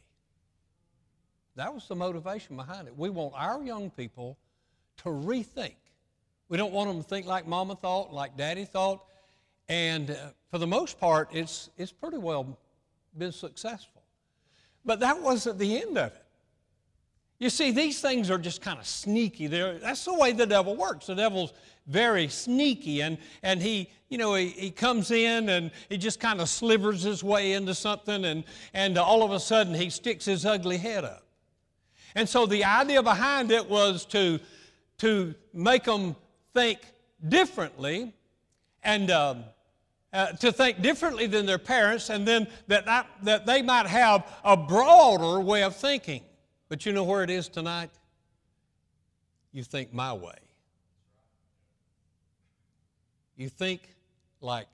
That 1.57 1.73
was 1.73 1.85
the 1.87 1.95
motivation 1.95 2.55
behind 2.55 2.87
it. 2.87 2.95
We 2.95 3.09
want 3.09 3.33
our 3.35 3.61
young 3.61 3.89
people 3.89 4.37
to 4.97 5.09
rethink. 5.09 5.75
We 6.49 6.57
don't 6.57 6.73
want 6.73 6.89
them 6.89 7.01
to 7.01 7.07
think 7.07 7.25
like 7.25 7.47
mama 7.47 7.75
thought, 7.75 8.13
like 8.13 8.37
daddy 8.37 8.65
thought. 8.65 9.03
And 9.69 10.11
uh, 10.11 10.15
for 10.49 10.57
the 10.57 10.67
most 10.67 10.99
part, 10.99 11.29
it's, 11.33 11.69
it's 11.77 11.91
pretty 11.91 12.17
well 12.17 12.57
been 13.17 13.31
successful. 13.31 14.03
But 14.85 14.99
that 15.01 15.21
wasn't 15.21 15.59
the 15.59 15.81
end 15.81 15.97
of 15.97 16.13
it. 16.13 16.23
You 17.39 17.51
see, 17.51 17.71
these 17.71 18.01
things 18.01 18.31
are 18.31 18.39
just 18.39 18.61
kind 18.61 18.79
of 18.79 18.87
sneaky. 18.87 19.45
They're, 19.45 19.77
that's 19.77 20.03
the 20.05 20.13
way 20.13 20.31
the 20.31 20.47
devil 20.47 20.75
works. 20.75 21.05
The 21.05 21.15
devil's 21.15 21.53
very 21.85 22.27
sneaky, 22.29 23.01
and, 23.01 23.17
and 23.43 23.61
he, 23.61 23.89
you 24.09 24.17
know, 24.17 24.33
he, 24.33 24.47
he 24.47 24.71
comes 24.71 25.11
in 25.11 25.49
and 25.49 25.71
he 25.87 25.97
just 25.97 26.19
kind 26.19 26.41
of 26.41 26.49
slivers 26.49 27.03
his 27.03 27.23
way 27.23 27.53
into 27.53 27.75
something, 27.75 28.25
and, 28.25 28.43
and 28.73 28.97
all 28.97 29.23
of 29.23 29.31
a 29.31 29.39
sudden 29.39 29.73
he 29.73 29.89
sticks 29.89 30.25
his 30.25 30.45
ugly 30.45 30.77
head 30.77 31.05
up. 31.05 31.23
And 32.15 32.27
so 32.27 32.47
the 32.47 32.63
idea 32.63 33.03
behind 33.03 33.51
it 33.51 33.69
was 33.69 34.05
to, 34.07 34.39
to 34.97 35.35
make 35.53 35.83
them 35.83 36.15
think 36.53 36.79
differently 37.27 38.13
and 38.83 39.11
um, 39.11 39.43
uh, 40.13 40.27
to 40.33 40.51
think 40.51 40.81
differently 40.81 41.27
than 41.27 41.45
their 41.45 41.57
parents, 41.57 42.09
and 42.09 42.27
then 42.27 42.47
that, 42.67 42.85
that, 42.85 43.07
that 43.23 43.45
they 43.45 43.61
might 43.61 43.85
have 43.85 44.25
a 44.43 44.55
broader 44.55 45.39
way 45.39 45.63
of 45.63 45.75
thinking. 45.75 46.21
But 46.69 46.85
you 46.85 46.93
know 46.93 47.03
where 47.03 47.23
it 47.23 47.29
is 47.29 47.47
tonight? 47.47 47.89
You 49.51 49.63
think 49.63 49.93
my 49.93 50.13
way. 50.13 50.35
You 53.35 53.49
think 53.49 53.81
like 54.41 54.67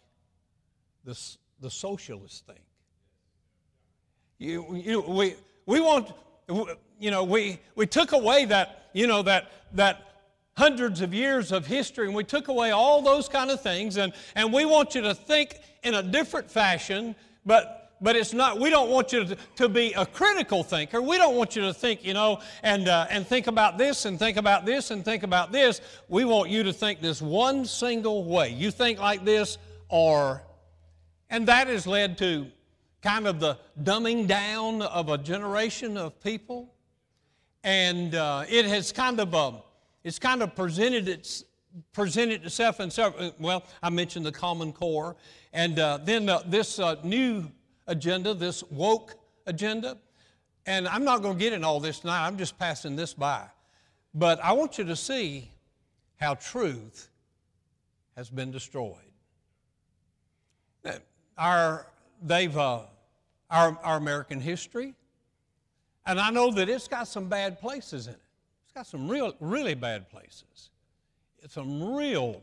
the, 1.03 1.20
the 1.60 1.70
socialists 1.70 2.44
think. 2.46 2.62
You, 4.38 4.75
you, 4.75 5.01
we, 5.01 5.36
we 5.65 5.80
want, 5.80 6.12
you 7.00 7.12
know, 7.12 7.24
we, 7.24 7.60
we 7.75 7.86
took 7.86 8.12
away 8.12 8.46
that, 8.46 8.89
you 8.94 9.08
know, 9.08 9.22
that, 9.24 9.51
that 9.74 10.12
hundreds 10.55 11.01
of 11.01 11.13
years 11.13 11.51
of 11.51 11.65
history 11.65 12.05
and 12.05 12.15
we 12.15 12.24
took 12.24 12.48
away 12.48 12.72
all 12.72 13.01
those 13.01 13.27
kind 13.27 13.50
of 13.50 13.62
things 13.62 13.98
and, 13.98 14.13
and 14.36 14.53
we 14.53 14.65
want 14.65 14.93
you 14.93 15.01
to 15.01 15.15
think 15.15 15.60
in 15.83 15.95
a 15.95 16.03
different 16.03 16.50
fashion, 16.50 17.15
but 17.45 17.79
but 18.01 18.17
it's 18.17 18.33
not 18.33 18.60
we 18.60 18.69
don't 18.69 18.89
want 18.89 19.13
you 19.13 19.24
to, 19.24 19.38
to, 19.55 19.69
be 19.69 19.93
a 19.93 20.05
critical 20.05 20.62
thinker. 20.62 21.01
We 21.01 21.17
don't 21.17 21.36
want 21.36 21.55
you 21.55 21.62
to 21.62 21.74
think 21.74 22.03
you 22.03 22.13
know 22.13 22.41
and, 22.62 22.89
uh, 22.89 23.07
and 23.10 23.25
think 23.25 23.48
about 23.48 23.77
this 23.77 24.03
and 24.05 24.19
think 24.19 24.36
about 24.36 24.65
this 24.65 24.91
and 24.91 25.05
think 25.05 25.24
about 25.24 25.53
this. 25.53 25.79
We 26.10 26.25
want 26.25 26.50
you 26.50 26.63
to 26.63 26.74
think 26.74 27.01
this 27.01 27.22
one 27.22 27.65
single 27.65 28.25
way. 28.25 28.50
You 28.50 28.72
think 28.72 29.00
like 29.00 29.24
this 29.24 29.57
or, 29.88 30.43
and 31.29 31.48
that 31.48 31.67
has 31.67 31.88
led 31.88 32.17
to 32.17 32.48
kind 33.01 33.27
of 33.27 33.39
the 33.39 33.57
dumbing 33.83 34.27
down 34.27 34.81
of 34.81 35.10
a 35.10 35.17
generation 35.17 35.98
of 35.98 36.22
people. 36.22 36.74
And 37.63 38.15
uh, 38.15 38.45
it 38.50 38.65
has 38.65 38.91
kind 38.91 39.19
of, 39.19 39.36
uh, 39.36 39.51
it's 40.03 40.19
kind 40.19 40.41
of 40.41 40.55
presented 40.55 41.07
its, 41.07 41.43
presented 41.91 42.45
itself 42.45 42.79
in 42.79 42.91
several, 42.91 43.33
well, 43.39 43.63
I 43.81 43.89
mentioned 43.89 44.25
the 44.25 44.31
Common 44.31 44.74
Core. 44.74 45.15
And 45.53 45.79
uh, 45.79 46.00
then 46.03 46.29
uh, 46.29 46.41
this 46.45 46.79
uh, 46.79 46.95
new 47.03 47.50
agenda, 47.88 48.33
this 48.33 48.63
woke 48.63 49.15
agenda. 49.45 49.98
And 50.65 50.88
I'm 50.88 51.03
not 51.03 51.22
going 51.22 51.38
to 51.38 51.39
get 51.39 51.53
in 51.53 51.63
all 51.63 51.79
this 51.79 52.00
tonight, 52.00 52.25
I'm 52.25 52.38
just 52.38 52.57
passing 52.57 52.95
this 52.95 53.13
by. 53.13 53.45
But 54.13 54.43
I 54.43 54.53
want 54.53 54.77
you 54.77 54.83
to 54.86 54.95
see 54.95 55.51
how 56.17 56.36
truth 56.36 57.10
has 58.15 58.29
been 58.29 58.51
destroyed 58.51 58.98
our, 61.38 61.88
they've, 62.22 62.55
uh, 62.57 62.81
our, 63.50 63.77
our 63.83 63.98
American 63.98 64.39
history. 64.39 64.93
And 66.05 66.19
I 66.19 66.29
know 66.29 66.51
that 66.51 66.69
it's 66.69 66.88
got 66.88 67.07
some 67.07 67.29
bad 67.29 67.60
places 67.60 68.07
in 68.07 68.13
it. 68.13 68.19
Got 68.74 68.88
some 68.88 69.08
real, 69.08 69.34
really 69.39 69.75
bad 69.75 70.10
places. 70.10 70.72
It's 71.42 71.53
some 71.53 71.96
real 71.96 72.42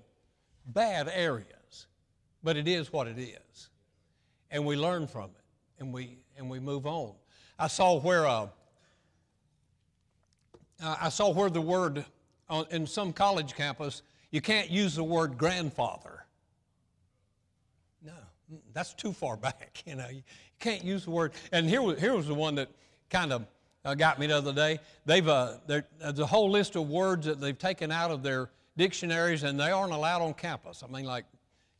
bad 0.66 1.10
areas. 1.12 1.87
But 2.42 2.56
it 2.56 2.68
is 2.68 2.92
what 2.92 3.06
it 3.06 3.18
is. 3.18 3.68
And 4.50 4.64
we 4.64 4.76
learn 4.76 5.06
from 5.06 5.25
it 5.25 5.80
and 5.80 5.92
we, 5.92 6.25
and 6.37 6.49
we 6.49 6.60
move 6.60 6.87
on. 6.87 7.12
I 7.58 7.66
saw 7.66 7.99
where, 7.99 8.26
uh, 8.26 8.49
I 10.82 11.08
saw 11.08 11.30
where 11.30 11.50
the 11.50 11.60
word 11.60 12.04
on, 12.49 12.66
in 12.70 12.87
some 12.87 13.12
college 13.12 13.54
campus, 13.54 14.02
you 14.30 14.40
can't 14.40 14.70
use 14.70 14.94
the 14.94 15.04
word 15.04 15.37
grandfather 15.37 16.25
No, 18.02 18.12
that's 18.72 18.94
too 18.94 19.12
far 19.12 19.37
back. 19.49 19.82
You 19.87 19.96
know, 19.96 20.08
you 20.08 20.22
can't 20.58 20.84
use 20.84 21.04
the 21.04 21.10
word. 21.10 21.32
And 21.52 21.68
here 21.68 21.82
was, 21.82 22.00
here 22.00 22.14
was 22.14 22.26
the 22.26 22.34
one 22.34 22.54
that 22.56 22.68
kind 23.08 23.32
of 23.32 23.46
uh, 23.84 23.94
got 23.94 24.18
me 24.18 24.26
the 24.26 24.37
other 24.37 24.52
day. 24.52 24.78
They've 25.06 25.26
uh, 25.26 25.54
there's 25.66 26.18
a 26.18 26.26
whole 26.26 26.50
list 26.50 26.76
of 26.76 26.88
words 26.88 27.26
that 27.26 27.40
they've 27.40 27.58
taken 27.58 27.90
out 27.90 28.10
of 28.10 28.22
their 28.22 28.50
dictionaries, 28.76 29.42
and 29.42 29.58
they 29.58 29.70
aren't 29.70 29.92
allowed 29.92 30.22
on 30.22 30.34
campus. 30.34 30.82
I 30.82 30.90
mean, 30.92 31.04
like 31.04 31.25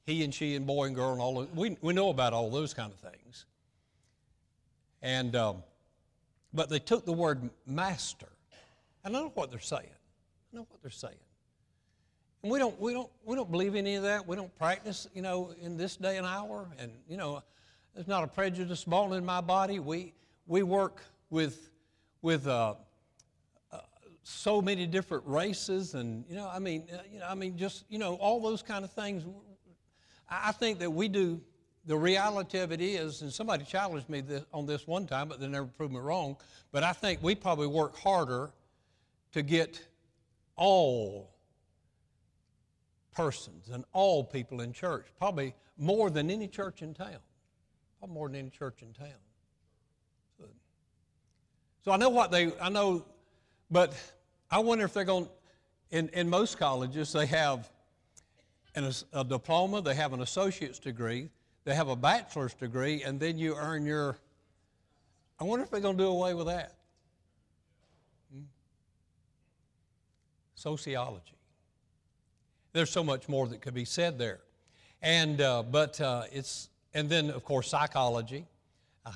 he 0.05 0.25
and 0.25 0.35
she 0.35 0.55
and 0.55 0.67
boy 0.67 0.87
and 0.87 0.95
girl 0.95 1.13
and 1.13 1.21
all. 1.21 1.41
Of, 1.41 1.57
we 1.57 1.77
we 1.81 1.93
know 1.93 2.11
about 2.11 2.33
all 2.33 2.51
those 2.51 2.75
kind 2.75 2.93
of 2.93 2.99
things. 2.99 3.47
And 5.03 5.35
um, 5.37 5.63
but 6.53 6.69
they 6.69 6.79
took 6.79 7.05
the 7.05 7.13
word 7.13 7.49
master. 7.67 8.29
I 9.05 9.09
know 9.09 9.31
what 9.35 9.51
they're 9.51 9.61
saying. 9.61 9.89
I 10.53 10.57
know 10.57 10.67
what 10.69 10.83
they're 10.83 10.91
saying. 10.91 11.15
And 12.43 12.51
we 12.51 12.59
don't, 12.59 12.79
we, 12.81 12.93
don't, 12.93 13.11
we 13.25 13.37
don't 13.37 13.51
believe 13.51 13.75
any 13.75 13.95
of 13.97 14.03
that. 14.05 14.27
We 14.27 14.37
don't 14.37 14.57
practice, 14.59 15.09
you 15.15 15.23
know, 15.23 15.55
in 15.61 15.77
this 15.77 15.97
day 15.97 16.17
and 16.17 16.27
hour. 16.27 16.69
And, 16.79 16.91
you 17.09 17.17
know, 17.17 17.43
there's 17.95 18.09
not 18.09 18.25
a 18.25 18.27
prejudice 18.27 18.85
born 18.85 19.13
in 19.13 19.25
my 19.25 19.41
body. 19.41 19.79
We, 19.79 20.15
we 20.47 20.63
work 20.63 21.03
with, 21.29 21.70
with 22.23 22.47
uh, 22.47 22.75
uh, 23.73 23.79
so 24.23 24.61
many 24.61 24.87
different 24.87 25.25
races 25.27 25.95
and, 25.95 26.25
you 26.29 26.37
know, 26.37 26.49
I 26.53 26.59
mean, 26.59 26.87
uh, 26.93 26.99
you 27.13 27.21
know, 27.21 27.27
I 27.29 27.35
mean, 27.35 27.57
just, 27.57 27.85
you 27.89 27.99
know, 27.99 28.15
all 28.17 28.41
those 28.41 28.63
kind 28.63 28.85
of 28.85 28.93
things. 28.93 29.25
I 30.29 30.53
think 30.53 30.79
that 30.79 30.91
we 30.91 31.09
do, 31.09 31.41
the 31.87 31.97
reality 31.97 32.59
of 32.59 32.73
it 32.73 32.81
is, 32.81 33.23
and 33.23 33.33
somebody 33.33 33.65
challenged 33.65 34.09
me 34.09 34.21
this, 34.21 34.45
on 34.53 34.67
this 34.67 34.87
one 34.87 35.07
time, 35.07 35.29
but 35.29 35.41
they 35.41 35.49
never 35.49 35.67
proved 35.67 35.93
me 35.93 36.01
wrong, 36.01 36.37
but 36.73 36.83
I 36.83 36.93
think 36.93 37.23
we 37.23 37.35
probably 37.35 37.67
work 37.67 37.97
harder 37.97 38.53
to 39.33 39.43
get 39.43 39.81
all 40.57 41.31
persons 43.13 43.71
and 43.71 43.85
all 43.93 44.23
people 44.23 44.61
in 44.61 44.73
church, 44.73 45.07
probably 45.19 45.55
more 45.77 46.11
than 46.11 46.31
any 46.31 46.47
church 46.47 46.83
in 46.83 46.95
town. 46.95 47.19
Probably 47.99 48.15
more 48.15 48.29
than 48.29 48.37
any 48.37 48.51
church 48.51 48.83
in 48.83 48.93
town. 48.93 49.19
So, 51.85 51.93
I 51.93 51.97
know 51.97 52.11
what 52.11 52.31
they, 52.31 52.53
I 52.61 52.69
know, 52.69 53.05
but 53.71 53.95
I 54.51 54.59
wonder 54.59 54.85
if 54.85 54.93
they're 54.93 55.05
going, 55.05 55.29
in, 55.91 56.09
in 56.11 56.29
most 56.29 56.59
colleges, 56.59 57.13
they 57.13 57.27
have 57.27 57.71
an, 58.75 58.91
a 59.13 59.25
diploma, 59.25 59.81
they 59.81 59.95
have 59.95 60.13
an 60.13 60.21
associate's 60.21 60.79
degree, 60.79 61.31
they 61.65 61.75
have 61.75 61.89
a 61.89 61.97
bachelor's 61.97 62.55
degree, 62.55 63.03
and 63.03 63.19
then 63.19 63.39
you 63.39 63.55
earn 63.57 63.87
your, 63.87 64.19
I 65.39 65.45
wonder 65.45 65.65
if 65.65 65.71
they're 65.71 65.81
going 65.81 65.97
to 65.97 66.05
do 66.05 66.09
away 66.09 66.35
with 66.35 66.47
that. 66.47 66.75
Hmm? 68.33 68.43
Sociology. 70.55 71.39
There's 72.73 72.91
so 72.91 73.03
much 73.03 73.29
more 73.29 73.49
that 73.49 73.61
could 73.63 73.75
be 73.75 73.85
said 73.85 74.19
there. 74.19 74.41
And, 75.03 75.41
uh, 75.41 75.63
but 75.63 76.01
uh, 76.01 76.25
it's, 76.31 76.69
and 76.95 77.09
then 77.09 77.31
of 77.31 77.45
course 77.45 77.69
psychology. 77.69 78.47
I 79.07 79.13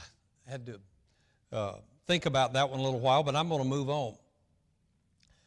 had 0.49 0.67
to 0.67 0.81
uh, 1.53 1.75
think 2.07 2.27
about 2.27 2.53
that 2.55 2.71
one 2.71 2.81
a 2.81 2.83
little 2.83 3.01
while, 3.01 3.23
but 3.23 3.35
I'm 3.37 3.49
going 3.49 3.63
to 3.63 3.69
move 3.69 3.89
on. 3.89 4.15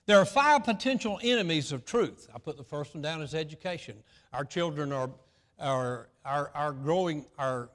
There 0.06 0.18
are 0.18 0.26
five 0.26 0.64
potential 0.64 1.20
enemies 1.22 1.72
of 1.72 1.86
truth. 1.86 2.30
I 2.34 2.40
put 2.40 2.58
the 2.58 2.64
first 2.64 2.96
one 2.96 3.02
down 3.02 3.22
as 3.22 3.36
education. 3.36 3.98
Our 4.32 4.46
children 4.46 4.94
are, 4.94 5.10
are, 5.60 6.08
are, 6.24 6.52
are 6.56 6.72
growing, 6.72 7.26
are 7.38 7.70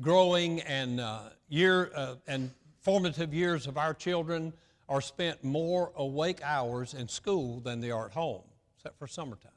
growing 0.00 0.60
and 0.60 1.00
uh, 1.00 1.30
year 1.48 1.90
uh, 1.94 2.14
and 2.26 2.50
formative 2.80 3.34
years 3.34 3.66
of 3.66 3.76
our 3.76 3.92
children 3.92 4.52
are 4.88 5.00
spent 5.00 5.42
more 5.42 5.92
awake 5.96 6.40
hours 6.44 6.94
in 6.94 7.08
school 7.08 7.58
than 7.60 7.80
they 7.80 7.90
are 7.90 8.06
at 8.06 8.12
home, 8.12 8.42
except 8.76 8.96
for 8.98 9.08
summertime. 9.08 9.50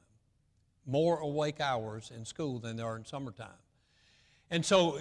More 0.87 1.19
awake 1.19 1.61
hours 1.61 2.11
in 2.15 2.25
school 2.25 2.57
than 2.57 2.75
they 2.77 2.83
are 2.83 2.97
in 2.97 3.05
summertime. 3.05 3.49
And 4.49 4.65
so 4.65 4.97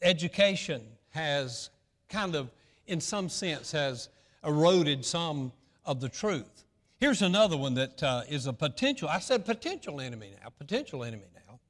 education 0.00 0.82
has 1.10 1.68
kind 2.08 2.34
of, 2.34 2.50
in 2.86 3.00
some 3.00 3.28
sense, 3.28 3.72
has 3.72 4.08
eroded 4.44 5.04
some 5.04 5.52
of 5.84 6.00
the 6.00 6.08
truth. 6.08 6.64
Here's 6.98 7.22
another 7.22 7.56
one 7.56 7.74
that 7.74 8.02
uh, 8.02 8.22
is 8.28 8.46
a 8.46 8.52
potential, 8.52 9.08
I 9.08 9.18
said 9.18 9.44
potential 9.44 10.00
enemy 10.00 10.32
now, 10.42 10.48
potential 10.50 11.04
enemy 11.04 11.26
now. 11.34 11.60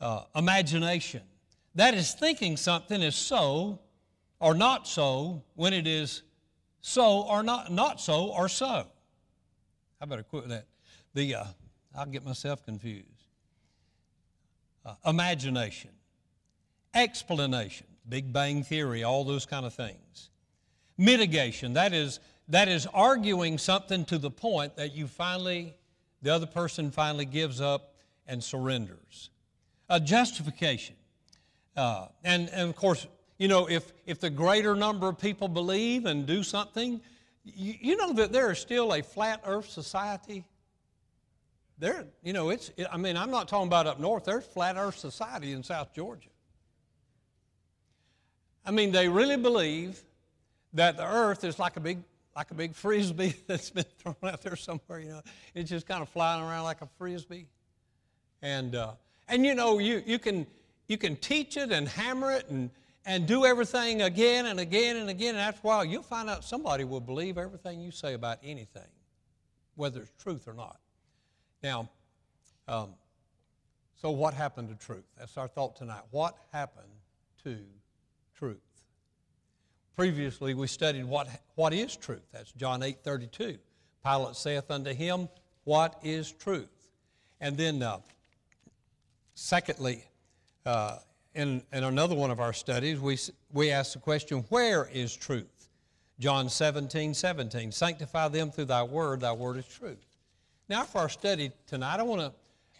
Uh, 0.00 0.24
imagination. 0.34 1.22
That 1.74 1.94
is 1.94 2.14
thinking 2.14 2.56
something 2.56 3.00
is 3.00 3.14
so 3.14 3.78
or 4.40 4.54
not 4.54 4.88
so 4.88 5.44
when 5.54 5.72
it 5.72 5.86
is 5.86 6.22
so 6.80 7.22
or 7.22 7.42
not, 7.42 7.70
not 7.70 8.00
so 8.00 8.32
or 8.32 8.48
so. 8.48 8.86
I 10.00 10.06
better 10.06 10.22
quit 10.22 10.48
that. 10.48 10.66
The, 11.14 11.34
uh, 11.36 11.44
I'll 11.94 12.06
get 12.06 12.24
myself 12.24 12.64
confused. 12.64 13.06
Uh, 14.84 14.94
imagination, 15.06 15.90
explanation, 16.94 17.86
Big 18.10 18.32
Bang 18.32 18.62
Theory, 18.62 19.04
all 19.04 19.24
those 19.24 19.46
kind 19.46 19.64
of 19.64 19.72
things. 19.72 20.30
Mitigation, 20.98 21.74
that 21.74 21.94
is, 21.94 22.20
that 22.48 22.68
is 22.68 22.86
arguing 22.92 23.56
something 23.56 24.04
to 24.06 24.18
the 24.18 24.30
point 24.30 24.76
that 24.76 24.94
you 24.94 25.06
finally, 25.06 25.74
the 26.20 26.34
other 26.34 26.46
person 26.46 26.90
finally 26.90 27.24
gives 27.24 27.60
up 27.60 27.94
and 28.26 28.42
surrenders. 28.42 29.30
A 29.88 30.00
justification. 30.00 30.96
Uh, 31.76 32.06
and, 32.24 32.50
and 32.50 32.68
of 32.68 32.76
course, 32.76 33.06
you 33.38 33.48
know, 33.48 33.68
if, 33.70 33.92
if 34.04 34.20
the 34.20 34.28
greater 34.28 34.74
number 34.74 35.08
of 35.08 35.18
people 35.18 35.48
believe 35.48 36.04
and 36.04 36.26
do 36.26 36.42
something, 36.42 37.00
you, 37.44 37.74
you 37.80 37.96
know 37.96 38.12
that 38.12 38.32
there 38.32 38.50
is 38.50 38.58
still 38.58 38.92
a 38.92 39.02
flat 39.02 39.40
earth 39.46 39.70
society. 39.70 40.44
There, 41.78 42.04
you 42.22 42.32
know, 42.32 42.50
it's, 42.50 42.70
I 42.92 42.96
mean, 42.98 43.16
I'm 43.16 43.30
not 43.30 43.48
talking 43.48 43.68
about 43.68 43.86
up 43.86 43.98
north, 43.98 44.24
there's 44.24 44.44
flat 44.44 44.76
earth 44.76 44.98
society 44.98 45.52
in 45.52 45.62
South 45.62 45.94
Georgia. 45.94 46.29
I 48.64 48.70
mean, 48.70 48.92
they 48.92 49.08
really 49.08 49.36
believe 49.36 50.02
that 50.74 50.96
the 50.96 51.06
earth 51.06 51.44
is 51.44 51.58
like 51.58 51.76
a 51.76 51.80
big 51.80 51.98
like 52.36 52.50
a 52.50 52.54
big 52.54 52.74
frisbee 52.74 53.34
that's 53.46 53.70
been 53.70 53.84
thrown 53.98 54.16
out 54.22 54.42
there 54.42 54.56
somewhere. 54.56 55.00
You 55.00 55.08
know, 55.08 55.22
it's 55.54 55.70
just 55.70 55.86
kind 55.86 56.02
of 56.02 56.08
flying 56.08 56.42
around 56.42 56.64
like 56.64 56.80
a 56.82 56.88
frisbee. 56.98 57.46
And 58.42 58.74
uh, 58.74 58.92
and 59.28 59.44
you 59.44 59.54
know, 59.54 59.78
you 59.78 60.02
you 60.06 60.18
can 60.18 60.46
you 60.86 60.98
can 60.98 61.16
teach 61.16 61.56
it 61.56 61.72
and 61.72 61.88
hammer 61.88 62.32
it 62.32 62.48
and 62.48 62.70
and 63.06 63.26
do 63.26 63.44
everything 63.44 64.02
again 64.02 64.46
and 64.46 64.60
again 64.60 64.96
and 64.96 65.10
again. 65.10 65.34
And 65.34 65.42
after 65.42 65.60
a 65.64 65.66
while, 65.66 65.84
you'll 65.84 66.02
find 66.02 66.28
out 66.28 66.44
somebody 66.44 66.84
will 66.84 67.00
believe 67.00 67.38
everything 67.38 67.80
you 67.80 67.90
say 67.90 68.14
about 68.14 68.38
anything, 68.42 68.88
whether 69.74 70.02
it's 70.02 70.12
truth 70.22 70.46
or 70.46 70.54
not. 70.54 70.78
Now, 71.62 71.88
um, 72.68 72.94
so 74.00 74.10
what 74.10 74.32
happened 74.32 74.68
to 74.68 74.86
truth? 74.86 75.04
That's 75.18 75.36
our 75.36 75.48
thought 75.48 75.76
tonight. 75.76 76.02
What 76.10 76.36
happened 76.52 76.86
to 77.44 77.58
truth? 78.40 78.58
Previously, 79.96 80.54
we 80.54 80.66
studied 80.66 81.04
what, 81.04 81.28
what 81.56 81.72
is 81.72 81.94
truth. 81.94 82.26
That's 82.32 82.50
John 82.52 82.82
8 82.82 83.04
32. 83.04 83.58
Pilate 84.04 84.34
saith 84.34 84.70
unto 84.70 84.94
him, 84.94 85.28
What 85.64 86.00
is 86.02 86.32
truth? 86.32 86.88
And 87.40 87.56
then, 87.56 87.82
uh, 87.82 87.98
secondly, 89.34 90.04
uh, 90.64 90.96
in, 91.34 91.62
in 91.72 91.84
another 91.84 92.14
one 92.14 92.30
of 92.30 92.40
our 92.40 92.54
studies, 92.54 92.98
we, 92.98 93.18
we 93.52 93.70
asked 93.70 93.92
the 93.92 93.98
question, 93.98 94.38
Where 94.48 94.88
is 94.92 95.14
truth? 95.14 95.68
John 96.18 96.48
17 96.48 97.14
17. 97.14 97.70
Sanctify 97.70 98.28
them 98.28 98.50
through 98.50 98.66
thy 98.66 98.82
word, 98.82 99.20
thy 99.20 99.32
word 99.32 99.58
is 99.58 99.66
truth. 99.66 100.04
Now, 100.68 100.84
for 100.84 100.98
our 100.98 101.08
study 101.08 101.52
tonight, 101.66 102.00
I 102.00 102.02
want 102.04 102.20
to 102.22 102.32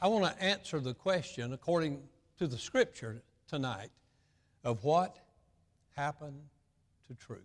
I 0.03 0.09
want 0.09 0.25
to 0.25 0.43
answer 0.43 0.81
the 0.81 0.95
question 0.95 1.53
according 1.53 2.01
to 2.39 2.47
the 2.47 2.57
scripture 2.57 3.21
tonight 3.47 3.91
of 4.65 4.83
what 4.83 5.19
happened 5.97 6.41
to 7.09 7.15
truth. 7.15 7.41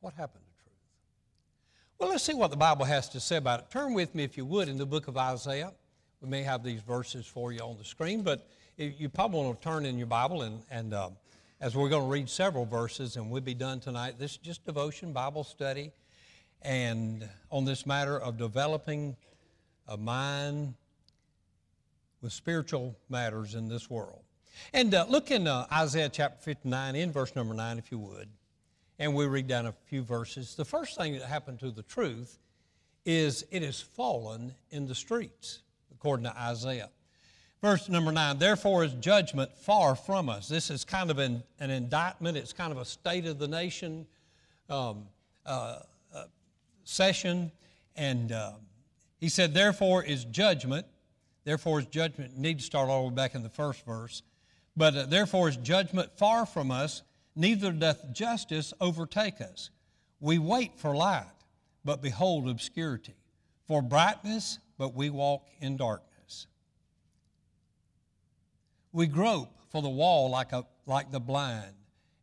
What 0.00 0.14
happened 0.14 0.44
to 0.44 0.62
truth? 0.62 0.76
Well, 1.98 2.10
let's 2.10 2.24
see 2.24 2.34
what 2.34 2.50
the 2.50 2.56
Bible 2.56 2.84
has 2.84 3.08
to 3.10 3.20
say 3.20 3.36
about 3.36 3.60
it. 3.60 3.70
Turn 3.70 3.94
with 3.94 4.14
me, 4.14 4.24
if 4.24 4.36
you 4.36 4.44
would, 4.44 4.68
in 4.68 4.78
the 4.78 4.86
book 4.86 5.08
of 5.08 5.16
Isaiah. 5.16 5.72
We 6.20 6.28
may 6.28 6.42
have 6.42 6.62
these 6.62 6.82
verses 6.82 7.26
for 7.26 7.52
you 7.52 7.60
on 7.60 7.78
the 7.78 7.84
screen, 7.84 8.22
but 8.22 8.46
you 8.76 9.08
probably 9.08 9.44
want 9.44 9.60
to 9.60 9.68
turn 9.68 9.86
in 9.86 9.98
your 9.98 10.06
Bible, 10.06 10.42
and, 10.42 10.62
and 10.70 10.94
uh, 10.94 11.10
as 11.60 11.76
we're 11.76 11.88
going 11.88 12.04
to 12.04 12.08
read 12.08 12.28
several 12.28 12.64
verses, 12.64 13.16
and 13.16 13.30
we'll 13.30 13.42
be 13.42 13.54
done 13.54 13.80
tonight. 13.80 14.18
This 14.18 14.32
is 14.32 14.36
just 14.38 14.64
devotion, 14.64 15.12
Bible 15.12 15.44
study, 15.44 15.92
and 16.62 17.28
on 17.50 17.64
this 17.64 17.86
matter 17.86 18.18
of 18.18 18.38
developing 18.38 19.16
a 19.88 19.96
mind 19.96 20.74
with 22.22 22.32
spiritual 22.32 22.96
matters 23.08 23.54
in 23.54 23.68
this 23.68 23.90
world. 23.90 24.22
And 24.72 24.94
uh, 24.94 25.06
look 25.08 25.30
in 25.30 25.46
uh, 25.46 25.66
Isaiah 25.72 26.08
chapter 26.08 26.40
59, 26.42 26.96
in 26.96 27.12
verse 27.12 27.34
number 27.34 27.54
9, 27.54 27.78
if 27.78 27.90
you 27.90 27.98
would. 27.98 28.28
And 28.98 29.14
we 29.14 29.26
read 29.26 29.46
down 29.46 29.66
a 29.66 29.72
few 29.86 30.02
verses. 30.02 30.54
The 30.54 30.64
first 30.64 30.96
thing 30.96 31.14
that 31.14 31.22
happened 31.22 31.60
to 31.60 31.70
the 31.70 31.82
truth 31.82 32.38
is 33.04 33.44
it 33.50 33.62
has 33.62 33.80
fallen 33.80 34.54
in 34.70 34.86
the 34.86 34.94
streets, 34.94 35.60
according 35.92 36.24
to 36.24 36.38
Isaiah. 36.38 36.90
Verse 37.62 37.88
number 37.88 38.10
9, 38.10 38.38
therefore 38.38 38.84
is 38.84 38.92
judgment 38.94 39.54
far 39.54 39.94
from 39.94 40.28
us. 40.28 40.48
This 40.48 40.70
is 40.70 40.84
kind 40.84 41.10
of 41.10 41.18
an, 41.18 41.42
an 41.58 41.70
indictment, 41.70 42.36
it's 42.36 42.52
kind 42.52 42.72
of 42.72 42.78
a 42.78 42.84
state 42.84 43.26
of 43.26 43.38
the 43.38 43.48
nation 43.48 44.06
um, 44.70 45.06
uh, 45.44 45.80
uh 46.14 46.24
session. 46.84 47.52
And 47.96 48.32
uh, 48.32 48.52
he 49.18 49.28
said, 49.28 49.52
therefore 49.52 50.02
is 50.02 50.24
judgment. 50.24 50.86
Therefore 51.44 51.80
is 51.80 51.86
judgment. 51.86 52.38
need 52.38 52.58
to 52.58 52.64
start 52.64 52.88
all 52.88 53.02
the 53.02 53.08
way 53.08 53.14
back 53.14 53.34
in 53.34 53.42
the 53.42 53.50
first 53.50 53.84
verse. 53.84 54.22
But 54.76 54.96
uh, 54.96 55.06
therefore 55.06 55.48
is 55.48 55.56
judgment 55.56 56.10
far 56.16 56.46
from 56.46 56.70
us, 56.70 57.02
neither 57.34 57.72
doth 57.72 58.12
justice 58.12 58.72
overtake 58.80 59.40
us. 59.40 59.70
We 60.20 60.38
wait 60.38 60.78
for 60.78 60.94
light, 60.94 61.26
but 61.84 62.02
behold 62.02 62.48
obscurity. 62.48 63.14
For 63.66 63.82
brightness, 63.82 64.58
but 64.78 64.94
we 64.94 65.10
walk 65.10 65.46
in 65.60 65.76
darkness. 65.76 66.46
We 68.92 69.06
grope 69.06 69.54
for 69.70 69.82
the 69.82 69.88
wall 69.88 70.30
like, 70.30 70.52
a, 70.52 70.66
like 70.86 71.10
the 71.10 71.20
blind, 71.20 71.74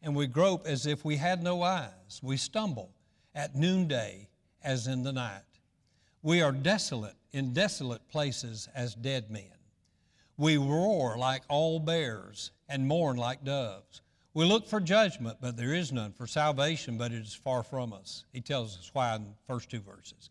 and 0.02 0.16
we 0.16 0.28
grope 0.28 0.68
as 0.68 0.86
if 0.86 1.06
we 1.06 1.16
had 1.16 1.42
no 1.42 1.64
eyes. 1.64 2.20
We 2.22 2.38
stumble 2.38 2.92
at 3.34 3.56
noonday 3.56 4.30
as 4.64 4.88
in 4.88 5.04
the 5.04 5.14
night. 5.14 5.42
We 6.22 6.42
are 6.42 6.52
desolate 6.52 7.16
in 7.32 7.54
desolate 7.54 8.08
places 8.10 8.68
as 8.76 8.96
dead 8.96 9.32
men. 9.32 9.57
We 10.38 10.58
roar 10.58 11.18
like 11.18 11.44
all 11.50 11.80
bears 11.80 12.52
and 12.70 12.88
mourn 12.88 13.18
like 13.18 13.44
doves. 13.44 14.02
We 14.34 14.46
look 14.46 14.68
for 14.68 14.80
judgment, 14.80 15.38
but 15.42 15.58
there 15.58 15.74
is 15.74 15.92
none, 15.92 16.14
for 16.14 16.28
salvation, 16.28 16.98
but 16.98 17.12
it 17.12 17.24
is 17.24 17.34
far 17.34 17.64
from 17.64 17.92
us. 17.92 18.24
He 18.32 18.40
tells 18.40 18.78
us 18.78 18.92
why 18.94 19.16
in 19.16 19.24
the 19.24 19.30
first 19.48 19.72
two 19.72 19.80
verses. 19.80 20.30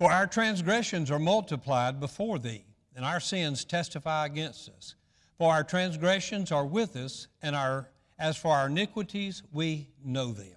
For 0.00 0.10
our 0.10 0.26
transgressions 0.26 1.10
are 1.10 1.20
multiplied 1.20 2.00
before 2.00 2.40
thee, 2.40 2.64
and 2.96 3.04
our 3.04 3.20
sins 3.20 3.64
testify 3.64 4.26
against 4.26 4.68
us. 4.70 4.96
For 5.38 5.52
our 5.52 5.62
transgressions 5.62 6.50
are 6.50 6.66
with 6.66 6.96
us, 6.96 7.28
and 7.42 7.54
our, 7.54 7.88
as 8.18 8.36
for 8.36 8.50
our 8.50 8.66
iniquities, 8.66 9.44
we 9.52 9.88
know 10.04 10.32
them. 10.32 10.56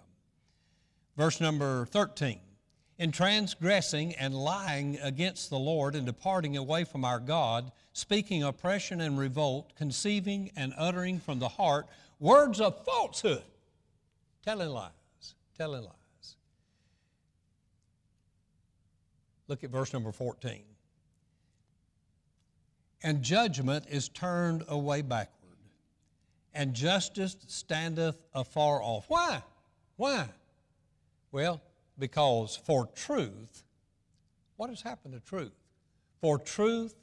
Verse 1.15 1.39
number 1.39 1.85
13 1.85 2.39
in 2.99 3.13
transgressing 3.13 4.13
and 4.15 4.35
lying 4.35 4.99
against 5.01 5.49
the 5.49 5.57
Lord 5.57 5.95
and 5.95 6.05
departing 6.05 6.57
away 6.57 6.83
from 6.83 7.05
our 7.05 7.19
God, 7.19 7.71
speaking 7.93 8.43
oppression 8.43 8.99
and 8.99 9.17
revolt, 9.17 9.73
conceiving 9.77 10.51
and 10.57 10.73
uttering 10.77 11.19
from 11.19 11.39
the 11.39 11.47
heart 11.47 11.88
words 12.19 12.59
of 12.59 12.83
falsehood, 12.83 13.41
telling 14.43 14.69
lies, 14.69 14.91
telling 15.57 15.83
lies. 15.83 16.35
Look 19.47 19.63
at 19.63 19.69
verse 19.69 19.93
number 19.93 20.12
14. 20.12 20.62
And 23.01 23.23
judgment 23.23 23.85
is 23.89 24.09
turned 24.09 24.65
away 24.67 25.03
backward, 25.03 25.57
and 26.53 26.73
justice 26.73 27.38
standeth 27.47 28.17
afar 28.33 28.83
off. 28.83 29.05
Why? 29.07 29.41
Why? 29.95 30.27
Well, 31.31 31.62
because 31.99 32.55
for 32.55 32.88
truth, 32.95 33.63
what 34.57 34.69
has 34.69 34.81
happened 34.81 35.13
to 35.13 35.19
truth? 35.19 35.53
For 36.21 36.38
truth 36.38 36.95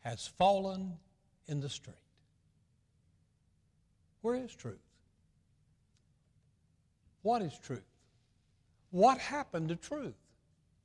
has 0.00 0.26
fallen 0.26 0.94
in 1.46 1.60
the 1.60 1.68
street. 1.68 1.96
Where 4.20 4.34
is 4.34 4.54
truth? 4.54 4.78
What 7.22 7.42
is 7.42 7.56
truth? 7.58 7.82
What 8.90 9.18
happened 9.18 9.68
to 9.68 9.76
truth? 9.76 10.14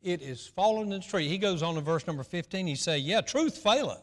It 0.01 0.21
is 0.21 0.45
fallen 0.45 0.91
in 0.91 0.99
the 0.99 1.01
street. 1.01 1.29
He 1.29 1.37
goes 1.37 1.63
on 1.63 1.77
in 1.77 1.83
verse 1.83 2.05
number 2.05 2.23
15, 2.23 2.67
he 2.67 2.75
say, 2.75 2.97
Yeah, 2.97 3.21
truth 3.21 3.57
faileth. 3.57 4.01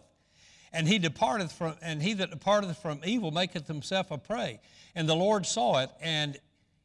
And 0.73 0.87
he 0.87 0.99
departeth 0.99 1.53
from 1.53 1.75
and 1.83 2.01
he 2.01 2.14
that 2.14 2.31
departeth 2.31 2.79
from 2.79 3.01
evil 3.05 3.31
maketh 3.31 3.66
himself 3.66 4.11
a 4.11 4.18
prey. 4.18 4.61
And 4.94 5.09
the 5.09 5.16
Lord 5.16 5.44
saw 5.44 5.81
it, 5.81 5.90
and 6.01 6.38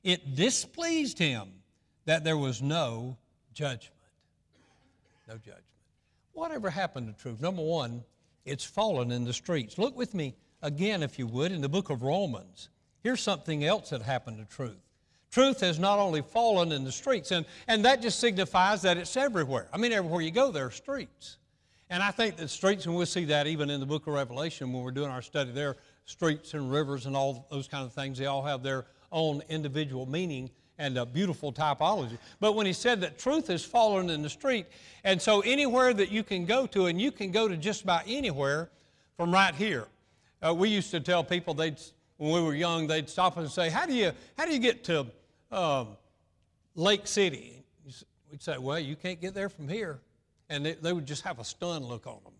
it 0.03 0.35
displeased 0.35 1.19
him 1.19 1.49
that 2.05 2.23
there 2.23 2.37
was 2.37 2.61
no 2.61 3.17
judgment. 3.53 3.91
No 5.27 5.35
judgment. 5.35 5.63
Whatever 6.33 6.69
happened 6.69 7.07
to 7.07 7.21
truth? 7.21 7.41
Number 7.41 7.63
one, 7.63 8.03
it's 8.45 8.63
fallen 8.63 9.11
in 9.11 9.23
the 9.23 9.33
streets. 9.33 9.77
Look 9.77 9.97
with 9.97 10.13
me 10.13 10.35
again, 10.61 11.03
if 11.03 11.17
you 11.17 11.27
would, 11.27 11.51
in 11.51 11.61
the 11.61 11.69
book 11.69 11.89
of 11.89 12.03
Romans. 12.03 12.69
Here's 13.03 13.21
something 13.21 13.63
else 13.63 13.89
that 13.89 14.01
happened 14.01 14.37
to 14.37 14.55
truth. 14.55 14.77
Truth 15.31 15.61
has 15.61 15.79
not 15.79 15.99
only 15.99 16.21
fallen 16.21 16.71
in 16.71 16.83
the 16.83 16.91
streets, 16.91 17.31
and, 17.31 17.45
and 17.67 17.83
that 17.85 18.01
just 18.01 18.19
signifies 18.19 18.81
that 18.83 18.97
it's 18.97 19.17
everywhere. 19.17 19.67
I 19.73 19.77
mean, 19.77 19.91
everywhere 19.91 20.21
you 20.21 20.31
go, 20.31 20.51
there 20.51 20.67
are 20.67 20.71
streets. 20.71 21.37
And 21.89 22.01
I 22.01 22.11
think 22.11 22.37
that 22.37 22.49
streets, 22.49 22.85
and 22.85 22.95
we'll 22.95 23.05
see 23.05 23.25
that 23.25 23.45
even 23.47 23.69
in 23.69 23.79
the 23.79 23.85
book 23.85 24.07
of 24.07 24.13
Revelation 24.13 24.71
when 24.73 24.81
we're 24.81 24.91
doing 24.91 25.11
our 25.11 25.21
study 25.21 25.51
there, 25.51 25.75
streets 26.05 26.53
and 26.53 26.71
rivers 26.71 27.05
and 27.05 27.15
all 27.15 27.47
those 27.51 27.67
kind 27.67 27.85
of 27.85 27.93
things, 27.93 28.17
they 28.17 28.25
all 28.25 28.43
have 28.43 28.63
their 28.63 28.85
own 29.11 29.41
individual 29.49 30.05
meaning 30.05 30.49
and 30.77 30.97
a 30.97 31.05
beautiful 31.05 31.53
typology. 31.53 32.17
But 32.39 32.53
when 32.53 32.65
he 32.65 32.73
said 32.73 33.01
that 33.01 33.17
truth 33.17 33.47
has 33.47 33.63
fallen 33.63 34.09
in 34.09 34.21
the 34.21 34.29
street, 34.29 34.65
and 35.03 35.21
so 35.21 35.41
anywhere 35.41 35.93
that 35.93 36.11
you 36.11 36.23
can 36.23 36.45
go 36.45 36.65
to, 36.67 36.87
and 36.87 36.99
you 36.99 37.11
can 37.11 37.31
go 37.31 37.47
to 37.47 37.55
just 37.55 37.83
about 37.83 38.03
anywhere 38.07 38.69
from 39.17 39.33
right 39.33 39.55
here. 39.55 39.87
Uh, 40.45 40.53
we 40.53 40.69
used 40.69 40.91
to 40.91 40.99
tell 40.99 41.23
people 41.23 41.53
they'd 41.53 41.79
when 42.17 42.31
we 42.31 42.41
were 42.41 42.55
young, 42.55 42.87
they'd 42.87 43.09
stop 43.09 43.37
and 43.37 43.49
say, 43.49 43.69
"How 43.69 43.85
do 43.85 43.93
you 43.93 44.11
how 44.37 44.45
do 44.45 44.53
you 44.53 44.59
get 44.59 44.83
to 44.85 45.05
um, 45.51 45.89
Lake 46.75 47.07
City?" 47.07 47.63
We'd 48.31 48.41
say, 48.41 48.57
"Well, 48.57 48.79
you 48.79 48.95
can't 48.95 49.19
get 49.19 49.33
there 49.33 49.49
from 49.49 49.67
here," 49.67 49.99
and 50.49 50.65
they, 50.65 50.73
they 50.73 50.93
would 50.93 51.05
just 51.05 51.23
have 51.23 51.39
a 51.39 51.43
stunned 51.43 51.85
look 51.85 52.07
on 52.07 52.19
them. 52.23 52.33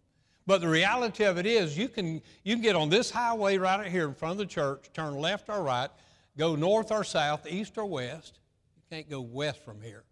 But 0.48 0.62
the 0.62 0.68
reality 0.68 1.24
of 1.24 1.38
it 1.38 1.46
is, 1.46 1.78
you 1.78 1.90
can 1.90 2.22
you 2.44 2.56
can 2.56 2.62
get 2.62 2.76
on 2.76 2.90
this 2.90 3.10
highway 3.10 3.58
right 3.58 3.88
here 3.88 4.08
in 4.08 4.14
front 4.14 4.34
of 4.34 4.38
the 4.38 4.46
church, 4.46 4.90
turn 4.94 5.16
left 5.16 5.50
or 5.50 5.62
right, 5.62 5.90
go 6.38 6.56
north 6.56 6.92
or 6.92 7.04
south, 7.04 7.48
east 7.48 7.78
or 7.78 7.86
west. 7.86 8.40
You 8.76 8.84
can't 8.90 9.10
go 9.10 9.22
west 9.22 9.64
from 9.64 9.82
here. 9.82 10.04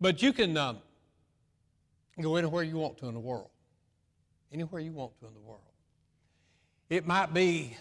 But 0.00 0.22
you 0.22 0.32
can 0.32 0.56
um, 0.56 0.78
go 2.20 2.36
anywhere 2.36 2.62
you 2.62 2.76
want 2.76 2.98
to 2.98 3.06
in 3.06 3.14
the 3.14 3.20
world. 3.20 3.50
Anywhere 4.52 4.80
you 4.80 4.92
want 4.92 5.18
to 5.20 5.26
in 5.26 5.34
the 5.34 5.40
world. 5.40 5.60
It 6.88 7.06
might 7.06 7.34
be 7.34 7.76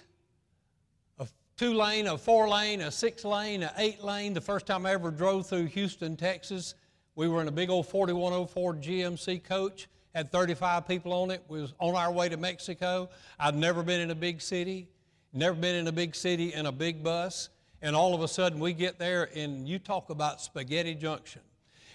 a 1.20 1.28
two 1.58 1.74
lane, 1.74 2.08
a 2.08 2.18
four 2.18 2.50
lane, 2.50 2.82
a 2.82 2.92
six 2.92 3.24
lane, 3.24 3.64
a 3.64 3.72
eight 3.78 4.04
lane. 4.04 4.34
The 4.34 4.42
first 4.42 4.66
time 4.66 4.86
I 4.86 4.92
ever 4.92 5.12
drove 5.12 5.48
through 5.48 5.66
Houston, 5.66 6.16
Texas, 6.16 6.76
we 7.16 7.28
were 7.28 7.42
in 7.42 7.48
a 7.48 7.52
big 7.52 7.70
old 7.70 7.88
4104 7.88 8.76
GMC 8.76 9.44
coach, 9.44 9.88
had 10.16 10.32
35 10.32 10.88
people 10.88 11.14
on 11.14 11.32
it. 11.32 11.44
Was 11.48 11.74
on 11.80 11.96
our 11.96 12.12
way 12.12 12.30
to 12.30 12.38
Mexico. 12.38 13.10
I'd 13.40 13.56
never 13.56 13.84
been 13.84 14.02
in 14.02 14.10
a 14.10 14.16
big 14.16 14.42
city, 14.42 14.88
never 15.34 15.56
been 15.56 15.76
in 15.76 15.88
a 15.88 15.92
big 15.92 16.16
city 16.16 16.54
in 16.54 16.66
a 16.66 16.72
big 16.72 17.04
bus 17.04 17.50
and 17.82 17.96
all 17.96 18.14
of 18.14 18.22
a 18.22 18.28
sudden 18.28 18.60
we 18.60 18.74
get 18.74 19.00
there 19.00 19.30
and 19.36 19.68
you 19.68 19.80
talk 19.80 20.10
about 20.10 20.42
spaghetti 20.42 20.96
junction. 20.96 21.42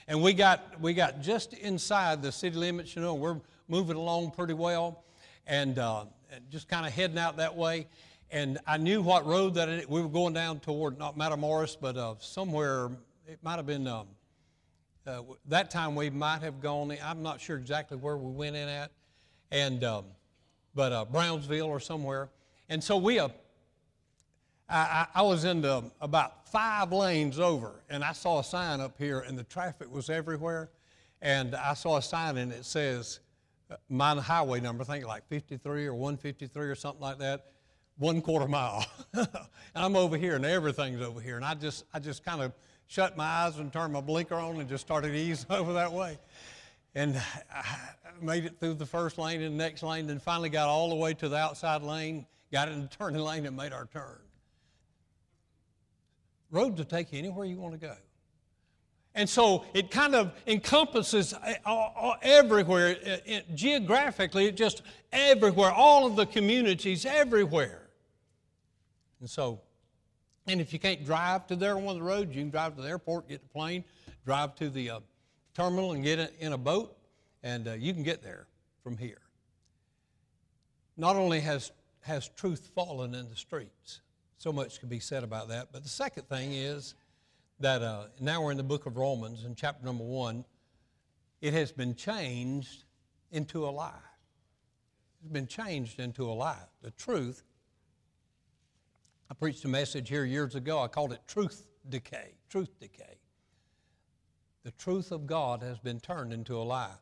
And 0.09 0.23
we 0.23 0.33
got 0.33 0.81
we 0.81 0.95
got 0.95 1.21
just 1.21 1.53
inside 1.55 2.23
the 2.23 2.33
city 2.33 2.57
limits 2.57 2.97
you 2.97 3.03
know 3.03 3.15
we're 3.15 3.41
moving 3.69 3.97
along 3.97 4.33
pretty 4.33 4.55
well 4.55 5.05
and, 5.47 5.79
uh, 5.79 6.05
just 6.49 6.69
kind 6.69 6.87
of 6.87 6.93
heading 6.93 7.19
out 7.19 7.37
that 7.39 7.57
way. 7.57 7.87
And 8.31 8.59
i 8.67 8.77
knew 8.77 9.03
what 9.03 9.27
road 9.27 9.55
that 9.55 9.69
it, 9.69 9.91
we 9.91 10.03
were 10.03 10.09
going 10.09 10.35
down 10.35 10.61
toward 10.61 10.99
not 10.99 11.19
matamoros 11.19 11.77
but 11.81 11.97
uh, 11.97 12.15
somewhere 12.21 12.91
it 13.27 13.39
might 13.43 13.57
have 13.57 13.67
been 13.67 13.87
um, 13.87 14.07
uh, 15.07 15.23
that 15.47 15.71
time 15.71 15.95
we 15.95 16.11
might 16.11 16.43
have 16.43 16.61
gone 16.61 16.97
i'm 17.03 17.23
not 17.23 17.41
sure 17.41 17.57
exactly 17.57 17.97
where 17.97 18.17
we 18.17 18.31
went 18.33 18.57
in 18.57 18.69
at. 18.69 18.91
And 19.53 19.83
um, 19.83 20.05
but 20.75 20.93
uh, 20.93 21.05
brownsville 21.05 21.67
or 21.67 21.81
somewhere. 21.81 22.29
And 22.69 22.83
so 22.83 22.97
we 22.97 23.21
uh, 24.71 25.05
I, 25.05 25.07
I, 25.17 25.23
was 25.23 25.45
in 25.45 25.65
about 26.01 26.49
five 26.49 26.93
lanes 26.93 27.41
over, 27.41 27.83
and 27.91 28.05
I 28.05 28.13
saw 28.13 28.39
a 28.39 28.45
sign 28.45 28.81
up 28.81 28.97
here, 28.97 29.21
and 29.21 29.37
the 29.37 29.43
traffic 29.43 29.93
was 29.93 30.09
everywhere. 30.09 30.71
And 31.21 31.57
I 31.57 31.75
saw 31.75 31.97
a 31.97 32.03
sign, 32.03 32.37
and 32.37 32.53
it 32.53 32.65
says, 32.65 33.19
uh, 33.69 33.77
my 33.89 34.15
highway 34.15 34.61
number, 34.61 34.83
I 34.83 34.87
think 34.87 35.07
like 35.07 35.27
53 35.29 35.87
or 35.87 35.95
153 35.95 36.69
or 36.69 36.75
something 36.77 37.01
like 37.01 37.19
that, 37.19 37.47
one 37.99 38.23
quarter 38.23 38.47
mile. 38.47 38.87
and 39.13 39.29
I'm 39.75 39.97
over 39.97 40.17
here, 40.17 40.37
and 40.37 40.47
everything's 40.47 41.03
over 41.03 41.21
here. 41.21 41.35
And 41.35 41.45
I 41.45 41.55
just, 41.55 41.85
I 41.93 41.99
just 41.99 42.25
kind 42.25 42.41
of 42.41 42.53
shut 42.87 43.17
my 43.17 43.25
eyes 43.25 43.59
and 43.59 43.73
turned 43.73 43.93
my 43.93 44.01
blinker 44.01 44.37
on 44.37 44.61
and 44.61 44.69
just 44.69 44.87
started 44.87 45.17
easing 45.17 45.51
over 45.51 45.73
that 45.73 45.93
way. 45.93 46.17
And 46.95 47.21
I 47.53 47.65
made 48.23 48.45
it 48.45 48.61
through 48.61 48.75
the 48.75 48.87
first 48.87 49.19
lane 49.19 49.43
and 49.43 49.59
the 49.59 49.65
next 49.65 49.83
lane, 49.83 50.09
and 50.11 50.23
finally 50.23 50.49
got 50.49 50.69
all 50.69 50.91
the 50.91 50.97
way 50.97 51.13
to 51.15 51.29
the 51.29 51.37
outside 51.37 51.83
lane, 51.83 52.25
got 52.53 52.69
in 52.69 52.83
the 52.83 52.89
turning 52.89 53.21
lane, 53.21 53.47
and 53.47 53.57
made 53.57 53.73
our 53.73 53.87
turn. 53.87 54.21
Roads 56.51 56.79
will 56.79 56.85
take 56.85 57.13
you 57.13 57.19
anywhere 57.19 57.45
you 57.47 57.57
want 57.57 57.75
to 57.75 57.81
go. 57.81 57.95
And 59.15 59.29
so 59.29 59.65
it 59.75 59.91
kind 59.91 60.15
of 60.15 60.33
encompasses 60.47 61.35
uh, 61.35 62.13
everywhere, 62.23 62.97
uh, 63.07 63.41
geographically, 63.55 64.53
just 64.53 64.83
everywhere, 65.13 65.73
all 65.73 66.07
of 66.07 66.17
the 66.17 66.27
communities 66.27 67.05
everywhere. 67.05 67.89
And 69.21 69.29
so, 69.29 69.61
and 70.47 70.61
if 70.61 70.73
you 70.73 70.79
can't 70.79 71.05
drive 71.05 71.47
to 71.49 71.57
there 71.57 71.77
on 71.77 71.85
one 71.85 71.97
of 71.97 72.03
the 72.03 72.07
roads, 72.07 72.35
you 72.35 72.43
can 72.43 72.51
drive 72.51 72.77
to 72.77 72.83
the 72.83 72.89
airport, 72.89 73.29
get 73.29 73.43
the 73.43 73.49
plane, 73.49 73.85
drive 74.25 74.55
to 74.57 74.71
the 74.71 74.91
uh, 74.91 75.01
terminal 75.55 75.93
and 75.93 76.05
get 76.05 76.33
in 76.39 76.53
a 76.53 76.59
boat, 76.59 76.97
and 77.43 77.67
uh, 77.67 77.73
you 77.73 77.93
can 77.93 78.03
get 78.03 78.23
there 78.23 78.47
from 78.83 78.97
here. 78.97 79.21
Not 80.97 81.17
only 81.17 81.41
has, 81.41 81.73
has 82.03 82.29
truth 82.37 82.71
fallen 82.75 83.15
in 83.15 83.29
the 83.29 83.37
streets, 83.37 84.01
so 84.41 84.51
much 84.51 84.81
can 84.81 84.89
be 84.89 85.01
said 85.01 85.23
about 85.23 85.49
that. 85.49 85.69
But 85.71 85.83
the 85.83 85.91
second 85.91 86.27
thing 86.27 86.55
is 86.55 86.95
that 87.61 87.83
uh, 87.83 88.05
now 88.21 88.43
we're 88.43 88.53
in 88.53 88.57
the 88.57 88.63
book 88.63 88.87
of 88.87 88.97
Romans 88.97 89.45
in 89.45 89.55
chapter 89.55 89.85
number 89.85 90.03
one. 90.03 90.47
It 91.43 91.53
has 91.53 91.73
been 91.73 91.95
changed 91.95 92.85
into 93.31 93.67
a 93.67 93.71
lie. 93.71 93.93
It's 95.21 95.31
been 95.31 95.47
changed 95.47 96.01
into 96.01 96.25
a 96.25 96.33
lie. 96.33 96.63
The 96.81 96.91
truth. 96.93 97.43
I 99.31 99.35
preached 99.35 99.63
a 99.67 99.69
message 99.69 100.09
here 100.09 100.25
years 100.25 100.55
ago. 100.55 100.81
I 100.81 100.89
called 100.89 101.13
it 101.13 101.21
truth 101.29 101.67
decay. 101.91 102.33
Truth 102.49 102.81
decay. 102.81 103.19
The 104.65 104.71
truth 104.71 105.13
of 105.13 105.27
God 105.27 105.63
has 105.63 105.79
been 105.79 106.01
turned 106.01 106.33
into 106.33 106.57
a 106.57 106.65
lie. 106.65 106.97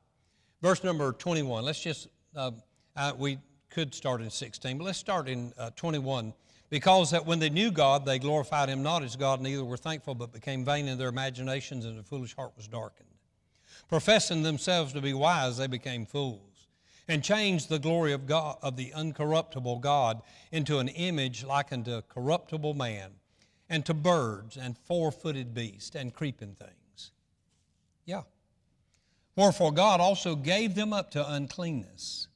Verse 0.61 0.83
number 0.83 1.13
21. 1.13 1.65
Let's 1.65 1.81
just, 1.81 2.09
uh, 2.35 2.51
uh, 2.97 3.13
we 3.17 3.39
could 3.71 3.95
start 3.95 4.23
in 4.23 4.31
16, 4.31 4.77
but 4.77 4.85
let's 4.85 4.99
start 4.99 5.29
in 5.29 5.53
uh, 5.57 5.71
21. 5.77 6.35
Because 6.71 7.13
that 7.13 7.25
when 7.25 7.39
they 7.39 7.49
knew 7.49 7.71
God, 7.71 8.05
they 8.05 8.19
glorified 8.19 8.69
him 8.69 8.83
not 8.83 9.03
as 9.03 9.17
God, 9.17 9.41
neither 9.41 9.65
were 9.65 9.79
thankful, 9.79 10.15
but 10.15 10.33
became 10.33 10.65
vain 10.65 10.87
in 10.87 10.99
their 10.99 11.09
imaginations, 11.09 11.85
and 11.85 11.97
their 11.97 12.03
foolish 12.03 12.37
heart 12.37 12.53
was 12.57 12.69
darkened. 12.69 13.09
Professing 13.89 14.43
themselves 14.43 14.93
to 14.93 15.01
be 15.01 15.15
wise, 15.15 15.57
they 15.57 15.67
became 15.67 16.05
fools, 16.05 16.69
and 17.07 17.25
changed 17.25 17.71
the 17.71 17.79
glory 17.79 18.13
of 18.13 18.27
God 18.27 18.59
of 18.61 18.77
the 18.77 18.93
uncorruptible 18.95 19.81
God 19.81 20.21
into 20.53 20.79
an 20.79 20.89
image 20.89 21.43
like 21.43 21.73
unto 21.73 22.03
corruptible 22.03 22.75
man, 22.75 23.13
and 23.71 23.87
to 23.87 23.95
birds 23.95 24.59
and 24.59 24.77
four-footed 24.77 25.55
beasts 25.55 25.97
and 25.97 26.13
creeping 26.13 26.55
things. 26.55 27.13
Yeah. 28.05 28.23
Wherefore 29.37 29.73
God 29.73 30.01
also 30.01 30.35
gave 30.35 30.75
them 30.75 30.93
up 30.93 31.11
to 31.13 31.33
uncleanness 31.33 32.29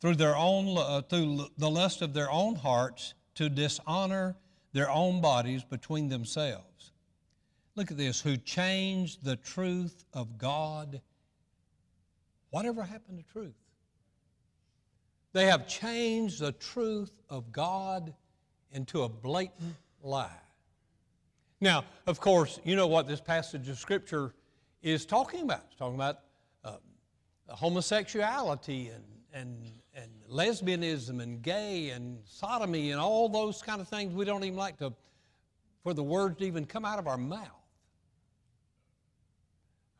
through 0.00 0.16
their 0.16 0.36
own 0.36 0.76
uh, 0.78 1.02
through 1.02 1.46
the 1.58 1.70
lust 1.70 2.02
of 2.02 2.14
their 2.14 2.30
own 2.30 2.56
hearts 2.56 3.14
to 3.40 3.48
dishonor 3.48 4.36
their 4.74 4.90
own 4.90 5.22
bodies 5.22 5.64
between 5.64 6.10
themselves. 6.10 6.92
Look 7.74 7.90
at 7.90 7.96
this 7.96 8.20
who 8.20 8.36
changed 8.36 9.24
the 9.24 9.36
truth 9.36 10.04
of 10.12 10.36
God. 10.36 11.00
Whatever 12.50 12.82
happened 12.82 13.16
to 13.16 13.32
truth? 13.32 13.54
They 15.32 15.46
have 15.46 15.66
changed 15.66 16.38
the 16.40 16.52
truth 16.52 17.12
of 17.30 17.50
God 17.50 18.12
into 18.72 19.04
a 19.04 19.08
blatant 19.08 19.74
lie. 20.02 20.28
Now, 21.62 21.86
of 22.06 22.20
course, 22.20 22.60
you 22.62 22.76
know 22.76 22.88
what 22.88 23.08
this 23.08 23.22
passage 23.22 23.70
of 23.70 23.78
Scripture 23.78 24.34
is 24.82 25.06
talking 25.06 25.40
about. 25.40 25.62
It's 25.68 25.78
talking 25.78 25.94
about 25.94 26.18
uh, 26.62 26.76
homosexuality 27.48 28.88
and, 28.88 29.04
and 29.32 29.79
and 30.00 30.10
lesbianism 30.30 31.20
and 31.20 31.42
gay 31.42 31.90
and 31.90 32.18
sodomy 32.24 32.90
and 32.90 33.00
all 33.00 33.28
those 33.28 33.62
kind 33.62 33.80
of 33.80 33.88
things 33.88 34.14
we 34.14 34.24
don't 34.24 34.44
even 34.44 34.58
like 34.58 34.78
to 34.78 34.92
for 35.82 35.94
the 35.94 36.02
words 36.02 36.38
to 36.38 36.44
even 36.44 36.66
come 36.66 36.84
out 36.84 36.98
of 36.98 37.06
our 37.06 37.16
mouth. 37.16 37.46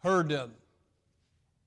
Heard 0.02 0.32
uh, 0.32 0.48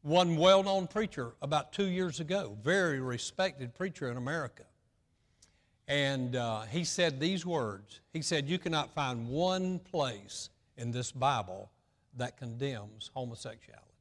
one 0.01 0.35
well-known 0.35 0.87
preacher 0.87 1.33
about 1.41 1.73
two 1.73 1.87
years 1.87 2.19
ago 2.19 2.57
very 2.63 2.99
respected 2.99 3.73
preacher 3.73 4.09
in 4.09 4.17
america. 4.17 4.63
And 5.87 6.37
uh, 6.37 6.61
he 6.61 6.85
said 6.85 7.19
these 7.19 7.45
words. 7.45 7.99
He 8.13 8.21
said 8.21 8.47
you 8.47 8.57
cannot 8.57 8.93
find 8.93 9.27
one 9.27 9.79
place 9.79 10.49
in 10.77 10.91
this 10.91 11.11
bible 11.11 11.69
that 12.15 12.37
condemns 12.37 13.11
homosexuality 13.13 13.92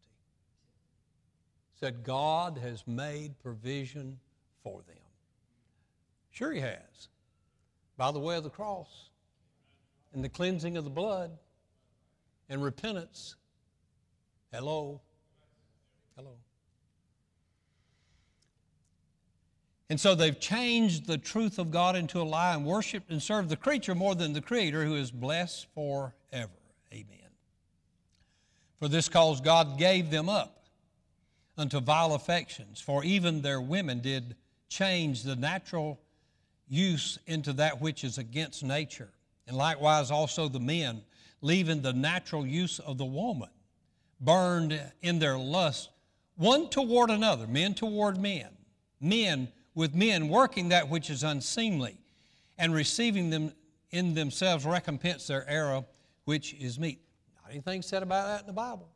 said 1.82 2.04
God 2.04 2.60
has 2.62 2.86
made 2.86 3.36
provision 3.40 4.20
for 4.62 4.82
them. 4.86 4.96
Sure, 6.30 6.52
He 6.52 6.60
has. 6.60 7.08
By 7.96 8.12
the 8.12 8.20
way 8.20 8.36
of 8.36 8.44
the 8.44 8.50
cross 8.50 9.08
and 10.14 10.22
the 10.22 10.28
cleansing 10.28 10.76
of 10.76 10.84
the 10.84 10.90
blood 10.90 11.32
and 12.48 12.62
repentance. 12.62 13.34
Hello. 14.52 15.00
Hello. 16.16 16.36
And 19.90 19.98
so 19.98 20.14
they've 20.14 20.38
changed 20.38 21.06
the 21.06 21.18
truth 21.18 21.58
of 21.58 21.72
God 21.72 21.96
into 21.96 22.20
a 22.20 22.22
lie 22.22 22.54
and 22.54 22.64
worshiped 22.64 23.10
and 23.10 23.20
served 23.20 23.48
the 23.48 23.56
creature 23.56 23.96
more 23.96 24.14
than 24.14 24.34
the 24.34 24.40
Creator 24.40 24.84
who 24.84 24.94
is 24.94 25.10
blessed 25.10 25.66
forever. 25.74 26.12
Amen. 26.92 27.18
For 28.78 28.86
this 28.86 29.08
cause 29.08 29.40
God 29.40 29.78
gave 29.78 30.08
them 30.12 30.28
up 30.28 30.61
unto 31.56 31.80
vile 31.80 32.14
affections, 32.14 32.80
for 32.80 33.04
even 33.04 33.42
their 33.42 33.60
women 33.60 34.00
did 34.00 34.36
change 34.68 35.22
the 35.22 35.36
natural 35.36 36.00
use 36.68 37.18
into 37.26 37.52
that 37.52 37.80
which 37.80 38.04
is 38.04 38.18
against 38.18 38.62
nature. 38.62 39.10
And 39.46 39.56
likewise 39.56 40.10
also 40.10 40.48
the 40.48 40.60
men, 40.60 41.02
leaving 41.40 41.82
the 41.82 41.92
natural 41.92 42.46
use 42.46 42.78
of 42.78 42.96
the 42.98 43.04
woman, 43.04 43.50
burned 44.20 44.80
in 45.02 45.18
their 45.18 45.36
lust 45.36 45.90
one 46.36 46.68
toward 46.70 47.10
another, 47.10 47.46
men 47.46 47.74
toward 47.74 48.18
men, 48.18 48.48
men 49.00 49.48
with 49.74 49.94
men 49.94 50.28
working 50.28 50.70
that 50.70 50.88
which 50.88 51.10
is 51.10 51.22
unseemly, 51.22 51.98
and 52.58 52.74
receiving 52.74 53.30
them 53.30 53.52
in 53.90 54.14
themselves 54.14 54.64
recompense 54.64 55.26
their 55.26 55.48
error, 55.48 55.84
which 56.24 56.54
is 56.54 56.78
meet. 56.78 57.00
Not 57.42 57.52
anything 57.52 57.82
said 57.82 58.02
about 58.02 58.26
that 58.26 58.40
in 58.40 58.46
the 58.46 58.52
Bible. 58.52 58.88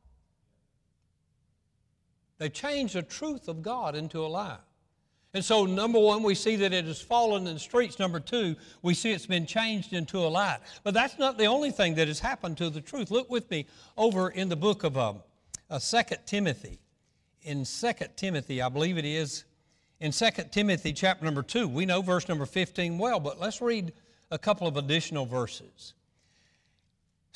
They 2.39 2.49
changed 2.49 2.95
the 2.95 3.03
truth 3.03 3.49
of 3.49 3.63
God 3.63 3.95
into 3.95 4.25
a 4.25 4.29
lie. 4.29 4.59
And 5.35 5.45
so, 5.45 5.67
number 5.67 5.99
one, 5.99 6.23
we 6.23 6.35
see 6.35 6.57
that 6.57 6.73
it 6.73 6.87
has 6.87 7.01
fallen 7.01 7.47
in 7.47 7.55
the 7.55 7.61
streets. 7.61 7.99
Number 7.99 8.21
two, 8.21 8.57
we 8.81 8.95
see 8.95 9.13
it's 9.13 9.27
been 9.27 9.45
changed 9.45 9.93
into 9.93 10.19
a 10.19 10.29
lie. 10.29 10.59
But 10.83 10.95
that's 10.95 11.19
not 11.19 11.37
the 11.37 11.45
only 11.45 11.71
thing 11.71 11.95
that 11.97 12.09
has 12.09 12.21
happened 12.21 12.57
to 12.59 12.71
the 12.71 12.81
truth. 12.81 13.11
Look 13.11 13.31
with 13.31 13.51
me 13.51 13.67
over 13.99 14.31
in 14.31 14.49
the 14.49 14.57
book 14.57 14.83
of 14.83 14.97
um, 14.97 15.23
uh, 15.69 15.79
2 15.79 16.17
Timothy. 16.25 16.79
In 17.43 17.65
2 17.65 17.93
Timothy, 18.17 18.63
I 18.63 18.71
believe 18.71 18.97
it 18.97 19.05
is, 19.05 19.45
in 20.01 20.11
2 20.11 20.31
Timothy 20.51 20.93
chapter 20.93 21.25
number 21.25 21.43
2, 21.43 21.69
we 21.69 21.87
know 21.87 22.03
verse 22.03 22.29
number 22.29 22.47
15 22.47 22.99
well, 22.99 23.21
but 23.21 23.39
let's 23.41 23.61
read 23.61 23.93
a 24.31 24.39
couple 24.39 24.67
of 24.67 24.77
additional 24.77 25.27
verses. 25.27 25.95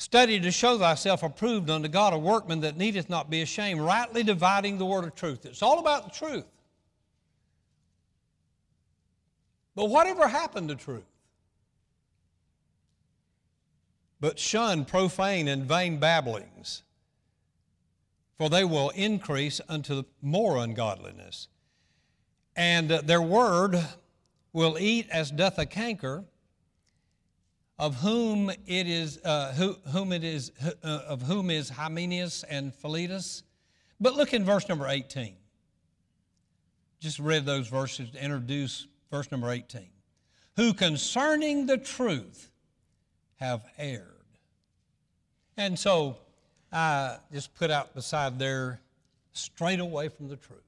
Study 0.01 0.39
to 0.39 0.49
show 0.49 0.79
thyself 0.79 1.21
approved 1.21 1.69
unto 1.69 1.87
God, 1.87 2.11
a 2.11 2.17
workman 2.17 2.61
that 2.61 2.75
needeth 2.75 3.07
not 3.07 3.29
be 3.29 3.43
ashamed, 3.43 3.79
rightly 3.81 4.23
dividing 4.23 4.79
the 4.79 4.85
word 4.85 5.03
of 5.03 5.13
truth. 5.13 5.45
It's 5.45 5.61
all 5.61 5.77
about 5.77 6.05
the 6.05 6.09
truth. 6.09 6.47
But 9.75 9.91
whatever 9.91 10.27
happened 10.27 10.69
to 10.69 10.75
truth? 10.75 11.05
But 14.19 14.39
shun 14.39 14.85
profane 14.85 15.47
and 15.47 15.65
vain 15.65 15.99
babblings, 15.99 16.81
for 18.39 18.49
they 18.49 18.63
will 18.63 18.89
increase 18.95 19.61
unto 19.69 20.01
more 20.19 20.57
ungodliness. 20.57 21.47
And 22.55 22.89
their 22.89 23.21
word 23.21 23.79
will 24.51 24.79
eat 24.79 25.07
as 25.11 25.29
doth 25.29 25.59
a 25.59 25.67
canker, 25.67 26.23
of 27.81 27.95
whom 27.95 28.51
it 28.67 28.87
is, 28.87 29.19
uh, 29.25 29.53
who, 29.53 29.75
whom 29.91 30.13
it 30.13 30.23
is, 30.23 30.51
uh, 30.83 30.99
of 31.07 31.23
whom 31.23 31.49
is 31.49 31.67
Hymenaeus 31.67 32.43
and 32.43 32.75
Philetus. 32.75 33.41
But 33.99 34.13
look 34.13 34.35
in 34.35 34.45
verse 34.45 34.69
number 34.69 34.87
18. 34.87 35.35
Just 36.99 37.17
read 37.17 37.43
those 37.43 37.67
verses 37.67 38.11
to 38.11 38.23
introduce 38.23 38.85
verse 39.09 39.31
number 39.31 39.49
18. 39.49 39.87
Who 40.57 40.75
concerning 40.75 41.65
the 41.65 41.79
truth 41.79 42.51
have 43.37 43.63
erred. 43.79 44.05
And 45.57 45.77
so 45.77 46.17
I 46.71 47.17
just 47.33 47.55
put 47.55 47.71
out 47.71 47.95
beside 47.95 48.37
there, 48.37 48.79
straight 49.33 49.79
away 49.79 50.09
from 50.09 50.27
the 50.27 50.35
truth. 50.35 50.59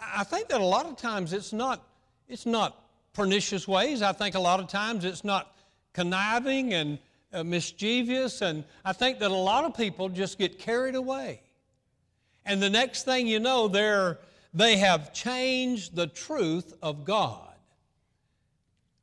I 0.00 0.24
think 0.24 0.48
that 0.48 0.60
a 0.60 0.64
lot 0.64 0.86
of 0.86 0.96
times 0.96 1.32
it's 1.32 1.52
not, 1.52 1.86
it's 2.28 2.44
not 2.44 2.87
pernicious 3.12 3.66
ways. 3.66 4.02
I 4.02 4.12
think 4.12 4.34
a 4.34 4.40
lot 4.40 4.60
of 4.60 4.68
times 4.68 5.04
it's 5.04 5.24
not 5.24 5.54
conniving 5.92 6.74
and 6.74 6.98
uh, 7.32 7.44
mischievous. 7.44 8.42
And 8.42 8.64
I 8.84 8.92
think 8.92 9.18
that 9.18 9.30
a 9.30 9.34
lot 9.34 9.64
of 9.64 9.76
people 9.76 10.08
just 10.08 10.38
get 10.38 10.58
carried 10.58 10.94
away. 10.94 11.42
And 12.46 12.62
the 12.62 12.70
next 12.70 13.04
thing 13.04 13.26
you 13.26 13.40
know, 13.40 13.68
they're 13.68 14.18
they 14.54 14.78
have 14.78 15.12
changed 15.12 15.94
the 15.94 16.06
truth 16.06 16.72
of 16.82 17.04
God. 17.04 17.44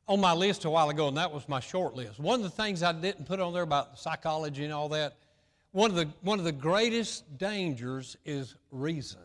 On 0.08 0.20
my 0.20 0.34
list 0.34 0.66
a 0.66 0.70
while 0.70 0.90
ago, 0.90 1.08
and 1.08 1.18
that 1.18 1.32
was 1.32 1.50
my 1.50 1.60
short 1.60 1.96
list. 1.96 2.20
One 2.20 2.40
of 2.40 2.44
the 2.44 2.50
things 2.50 2.84
I 2.84 2.92
didn't 2.92 3.26
put 3.26 3.40
on 3.40 3.54
there 3.54 3.64
about 3.64 3.98
psychology 3.98 4.64
and 4.64 4.74
all 4.74 4.90
that, 4.90 5.16
one 5.72 5.90
of 5.90 5.96
the, 5.96 6.08
one 6.22 6.38
of 6.38 6.46
the 6.46 6.52
greatest 6.52 7.38
dangers 7.40 8.16
is 8.24 8.56
reason. 8.70 9.22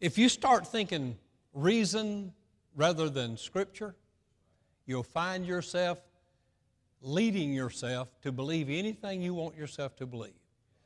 If 0.00 0.18
you 0.18 0.28
start 0.28 0.68
thinking 0.68 1.18
reason 1.52 2.32
rather 2.76 3.08
than 3.08 3.36
scripture, 3.36 3.96
you'll 4.84 5.02
find 5.02 5.44
yourself 5.46 5.98
leading 7.02 7.52
yourself 7.52 8.08
to 8.22 8.30
believe 8.30 8.68
anything 8.68 9.22
you 9.22 9.34
want 9.34 9.56
yourself 9.56 9.96
to 9.96 10.06
believe. 10.06 10.32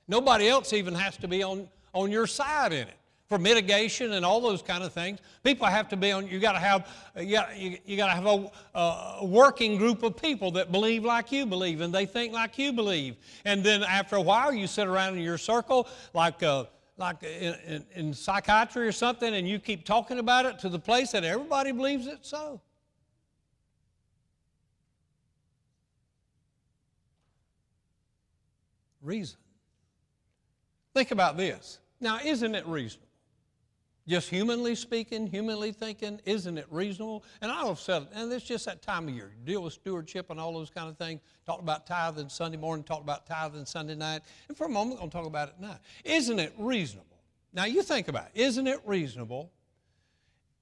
Nobody 0.09 0.49
else 0.49 0.73
even 0.73 0.95
has 0.95 1.17
to 1.19 1.29
be 1.29 1.43
on, 1.43 1.69
on 1.93 2.11
your 2.11 2.27
side 2.27 2.73
in 2.73 2.89
it 2.89 2.97
for 3.29 3.39
mitigation 3.39 4.13
and 4.15 4.25
all 4.25 4.41
those 4.41 4.61
kind 4.61 4.83
of 4.83 4.93
things. 4.93 5.21
People 5.45 5.67
have 5.67 5.89
to 5.89 5.97
be 5.97 6.11
on, 6.11 6.27
you 6.27 6.41
got 6.41 6.53
to 6.53 6.59
have, 6.59 6.89
you 7.17 7.37
got, 7.37 7.57
you, 7.57 7.79
you 7.87 7.97
got 7.97 8.09
to 8.09 8.13
have 8.13 8.27
a, 8.27 8.51
a, 9.21 9.25
working 9.25 9.77
group 9.77 10.03
of 10.03 10.17
people 10.17 10.51
that 10.51 10.73
believe 10.73 11.05
like 11.05 11.31
you 11.31 11.47
believe 11.47 11.81
and 11.81 11.95
they 11.95 12.07
think 12.07 12.33
like 12.33 12.59
you 12.59 12.73
believe. 12.73 13.17
And 13.45 13.63
then 13.63 13.85
after 13.85 14.17
a 14.17 14.21
while, 14.21 14.53
you 14.53 14.67
sit 14.67 14.89
around 14.89 15.17
in 15.17 15.23
your 15.23 15.39
circle 15.39 15.87
like, 16.13 16.43
uh, 16.43 16.65
like 17.01 17.23
in, 17.23 17.55
in, 17.67 17.85
in 17.95 18.15
psychiatry 18.15 18.87
or 18.87 18.93
something 18.93 19.35
and 19.35 19.49
you 19.49 19.59
keep 19.59 19.85
talking 19.85 20.19
about 20.19 20.45
it 20.45 20.59
to 20.59 20.69
the 20.69 20.79
place 20.79 21.11
that 21.13 21.25
everybody 21.25 21.73
believes 21.73 22.07
it 22.07 22.19
so. 22.21 22.61
Reason. 29.03 29.39
Think 30.93 31.11
about 31.11 31.39
this. 31.39 31.79
Now, 32.01 32.21
isn't 32.23 32.55
it 32.55 32.67
reasonable? 32.67 33.10
Just 34.09 34.31
humanly 34.31 34.75
speaking, 34.75 35.27
humanly 35.27 35.73
thinking, 35.73 36.21
isn't 36.25 36.59
it 36.59 36.67
reasonable? 36.71 37.23
And 37.41 37.51
I 37.51 37.67
have 37.67 37.79
said, 37.79 38.09
and 38.15 38.33
it's 38.33 38.45
just 38.45 38.65
that 38.65 38.83
time 38.83 39.07
of 39.09 39.15
year. 39.15 39.31
You 39.39 39.45
deal 39.45 39.63
with 39.63 39.75
stewardship 39.75 40.31
and 40.31 40.41
all 40.41 40.53
those 40.53 40.71
kind 40.71 40.89
of 40.89 40.97
things. 40.97 41.21
Talk 41.47 41.61
about 41.61 41.87
tithing 41.87 42.29
Sunday 42.29 42.57
morning, 42.57 42.83
talk 42.83 43.03
about 43.03 43.27
tithing 43.27 43.67
Sunday 43.67 43.95
night. 43.95 44.23
And 44.49 44.57
for 44.57 44.67
a 44.67 44.71
moment, 44.71 44.97
we're 44.97 45.01
going 45.01 45.11
to 45.11 45.17
talk 45.17 45.27
about 45.27 45.49
it 45.49 45.55
now. 45.61 45.79
Isn't 46.05 46.41
it 46.41 46.53
reasonable? 46.59 47.07
Now, 47.53 47.65
you 47.65 47.83
think 47.83 48.09
about 48.09 48.31
it. 48.35 48.41
Isn't 48.41 48.67
it 48.67 48.81
reasonable 48.85 49.51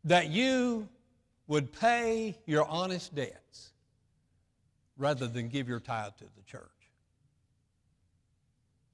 that 0.04 0.28
you 0.28 0.88
would 1.46 1.72
pay 1.72 2.36
your 2.44 2.66
honest 2.66 3.14
debts 3.14 3.70
rather 4.96 5.26
than 5.26 5.48
give 5.48 5.68
your 5.68 5.80
tithe 5.80 6.12
to 6.18 6.24
the 6.36 6.42
church? 6.44 6.62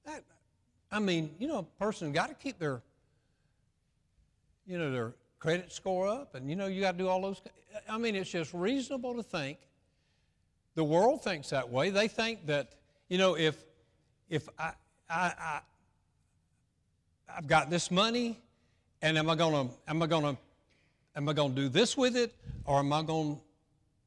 That, 0.05 0.23
I 0.91 0.99
mean, 0.99 1.31
you 1.39 1.47
know, 1.47 1.59
a 1.59 1.83
person 1.83 2.11
got 2.11 2.29
to 2.29 2.35
keep 2.35 2.59
their 2.59 2.81
you 4.65 4.77
know, 4.77 4.91
their 4.91 5.13
credit 5.39 5.71
score 5.71 6.07
up, 6.07 6.35
and 6.35 6.49
you 6.49 6.55
know, 6.55 6.67
you 6.67 6.81
got 6.81 6.93
to 6.93 6.97
do 6.97 7.07
all 7.07 7.21
those. 7.21 7.41
I 7.89 7.97
mean, 7.97 8.15
it's 8.15 8.29
just 8.29 8.53
reasonable 8.53 9.15
to 9.15 9.23
think. 9.23 9.57
The 10.75 10.83
world 10.83 11.23
thinks 11.23 11.49
that 11.51 11.69
way. 11.69 11.89
They 11.89 12.07
think 12.07 12.47
that, 12.47 12.73
you 13.07 13.17
know, 13.17 13.35
if 13.35 13.63
if 14.29 14.49
I 14.57 14.73
I, 15.09 15.33
I 15.39 15.59
I've 17.37 17.47
got 17.47 17.69
this 17.69 17.91
money, 17.91 18.39
and 19.01 19.17
am 19.17 19.29
I 19.29 19.35
gonna 19.35 19.69
am 19.87 20.01
I 20.01 20.07
gonna 20.07 20.37
am 21.15 21.29
I 21.29 21.33
gonna 21.33 21.53
do 21.53 21.69
this 21.69 21.95
with 21.95 22.15
it, 22.15 22.33
or 22.65 22.79
am 22.79 22.91
I 22.91 23.03
gonna 23.03 23.37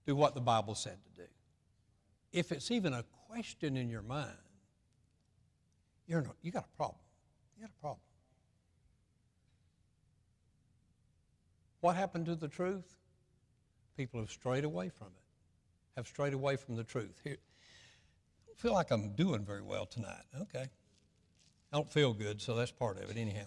do 0.07 0.17
what 0.17 0.35
the 0.35 0.41
Bible 0.41 0.75
said 0.75 0.97
to 1.05 1.23
do? 1.23 1.29
If 2.33 2.53
it's 2.53 2.71
even 2.71 2.93
a 2.93 3.05
question 3.29 3.77
in 3.77 3.89
your 3.89 4.03
mind, 4.03 4.31
you're 6.07 6.23
no, 6.23 6.35
you 6.43 6.51
got 6.51 6.65
a 6.65 6.77
problem. 6.77 6.99
You 7.57 7.63
got 7.63 7.71
a 7.71 7.81
problem. 7.81 8.01
What 11.81 11.97
happened 11.97 12.27
to 12.27 12.35
the 12.35 12.49
truth? 12.49 12.97
People 13.97 14.21
have 14.21 14.31
strayed 14.31 14.65
away 14.65 14.89
from 14.89 15.09
it, 15.09 15.23
have 15.97 16.07
strayed 16.07 16.35
away 16.35 16.57
from 16.57 16.77
the 16.77 16.85
truth. 16.85 17.21
Here, 17.25 17.37
I 17.37 18.47
don't 18.47 18.59
feel 18.59 18.73
like 18.73 18.91
I'm 18.91 19.11
doing 19.15 19.45
very 19.45 19.63
well 19.63 19.87
tonight. 19.87 20.25
Okay. 20.43 20.67
I 21.73 21.77
don't 21.77 21.93
feel 21.93 22.13
good, 22.13 22.41
so 22.41 22.55
that's 22.55 22.71
part 22.71 22.97
of 22.97 23.11
it, 23.11 23.17
anyhow. 23.17 23.47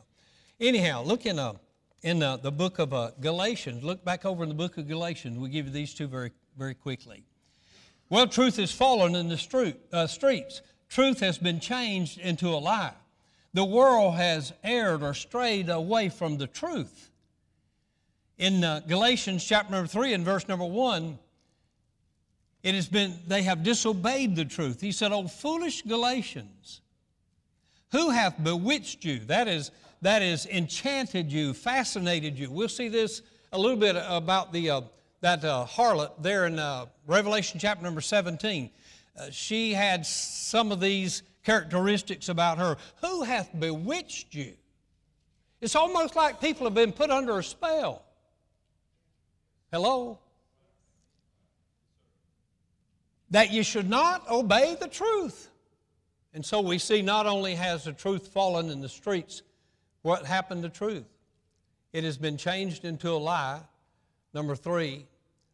Anyhow, 0.60 1.04
look 1.04 1.26
in, 1.26 1.40
uh, 1.40 1.54
in 2.04 2.22
uh, 2.22 2.38
the 2.38 2.52
book 2.52 2.80
of 2.80 2.94
uh, 2.94 3.12
Galatians. 3.20 3.84
Look 3.84 4.06
back 4.06 4.26
over 4.26 4.44
in 4.44 4.50
the 4.50 4.56
book 4.56 4.78
of 4.78 4.88
Galatians. 4.88 5.40
we 5.40 5.50
give 5.50 5.66
you 5.66 5.72
these 5.72 5.94
two 5.94 6.08
very, 6.08 6.32
very 6.58 6.76
quickly. 6.76 7.24
Well, 8.10 8.28
truth 8.28 8.58
has 8.58 8.72
fallen 8.72 9.16
in 9.16 9.28
the 9.28 9.38
street, 9.38 9.78
uh, 9.92 10.06
streets. 10.06 10.62
Truth 10.90 11.22
has 11.22 11.38
been 11.38 11.60
changed 11.60 12.20
into 12.20 12.50
a 12.50 12.60
lie. 12.60 12.94
The 13.54 13.66
world 13.66 14.16
has 14.16 14.54
erred 14.64 15.02
or 15.02 15.14
strayed 15.14 15.70
away 15.70 16.10
from 16.10 16.38
the 16.38 16.48
truth 16.48 17.11
in 18.42 18.64
uh, 18.64 18.82
Galatians 18.88 19.46
chapter 19.46 19.72
number 19.72 19.88
3 19.88 20.14
and 20.16 20.26
verse 20.26 20.48
number 20.48 20.66
1, 20.66 21.18
it 22.64 22.74
has 22.74 22.90
been, 22.90 23.20
they 23.28 23.44
have 23.44 23.62
disobeyed 23.62 24.36
the 24.36 24.46
truth. 24.46 24.82
He 24.82 24.92
said, 24.92 25.12
O 25.12 25.28
foolish 25.28 25.84
Galatians, 25.84 26.82
who 27.92 28.10
hath 28.10 28.44
bewitched 28.44 29.06
you? 29.06 29.20
That 29.20 29.48
is, 29.48 29.70
that 30.02 30.24
is 30.24 30.48
enchanted 30.48 31.32
you, 31.32 31.54
fascinated 31.54 32.38
you. 32.38 32.50
We'll 32.50 32.68
see 32.68 32.88
this 32.88 33.22
a 33.52 33.60
little 33.60 33.78
bit 33.78 33.96
about 33.96 34.52
the, 34.52 34.72
uh, 34.72 34.82
that 35.22 35.46
uh, 35.46 35.68
harlot 35.70 36.24
there 36.24 36.48
in 36.48 36.58
uh, 36.58 36.88
Revelation 37.06 37.60
chapter 37.60 37.84
number 37.84 38.02
17. 38.02 38.72
Uh, 39.20 39.30
she 39.30 39.72
had 39.72 40.04
some 40.04 40.72
of 40.72 40.80
these 40.80 41.22
characteristics 41.46 42.28
about 42.28 42.58
her. 42.58 42.78
Who 43.02 43.22
hath 43.22 43.52
bewitched 43.60 44.34
you? 44.34 44.54
It's 45.60 45.76
almost 45.76 46.16
like 46.16 46.42
people 46.42 46.66
have 46.66 46.74
been 46.74 46.92
put 46.92 47.12
under 47.12 47.38
a 47.38 47.44
spell. 47.44 48.02
Hello? 49.72 50.20
That 53.30 53.52
you 53.52 53.64
should 53.64 53.90
not 53.90 54.30
obey 54.30 54.76
the 54.80 54.88
truth. 54.88 55.50
And 56.34 56.46
so 56.46 56.62
we 56.62 56.78
see 56.78 57.02
not 57.02 57.26
only 57.26 57.56
has 57.56 57.86
the 57.86 57.94
truth 57.94 58.28
fallen 58.28 58.70
in 58.70 58.82
the 58.82 58.90
streets, 58.90 59.42
what 60.02 60.26
happened 60.26 60.64
to 60.64 60.70
truth? 60.70 61.06
It 61.94 62.04
has 62.04 62.18
been 62.18 62.38
changed 62.38 62.86
into 62.86 63.10
a 63.12 63.18
lie. 63.18 63.62
Number 64.34 64.56
three, 64.56 65.06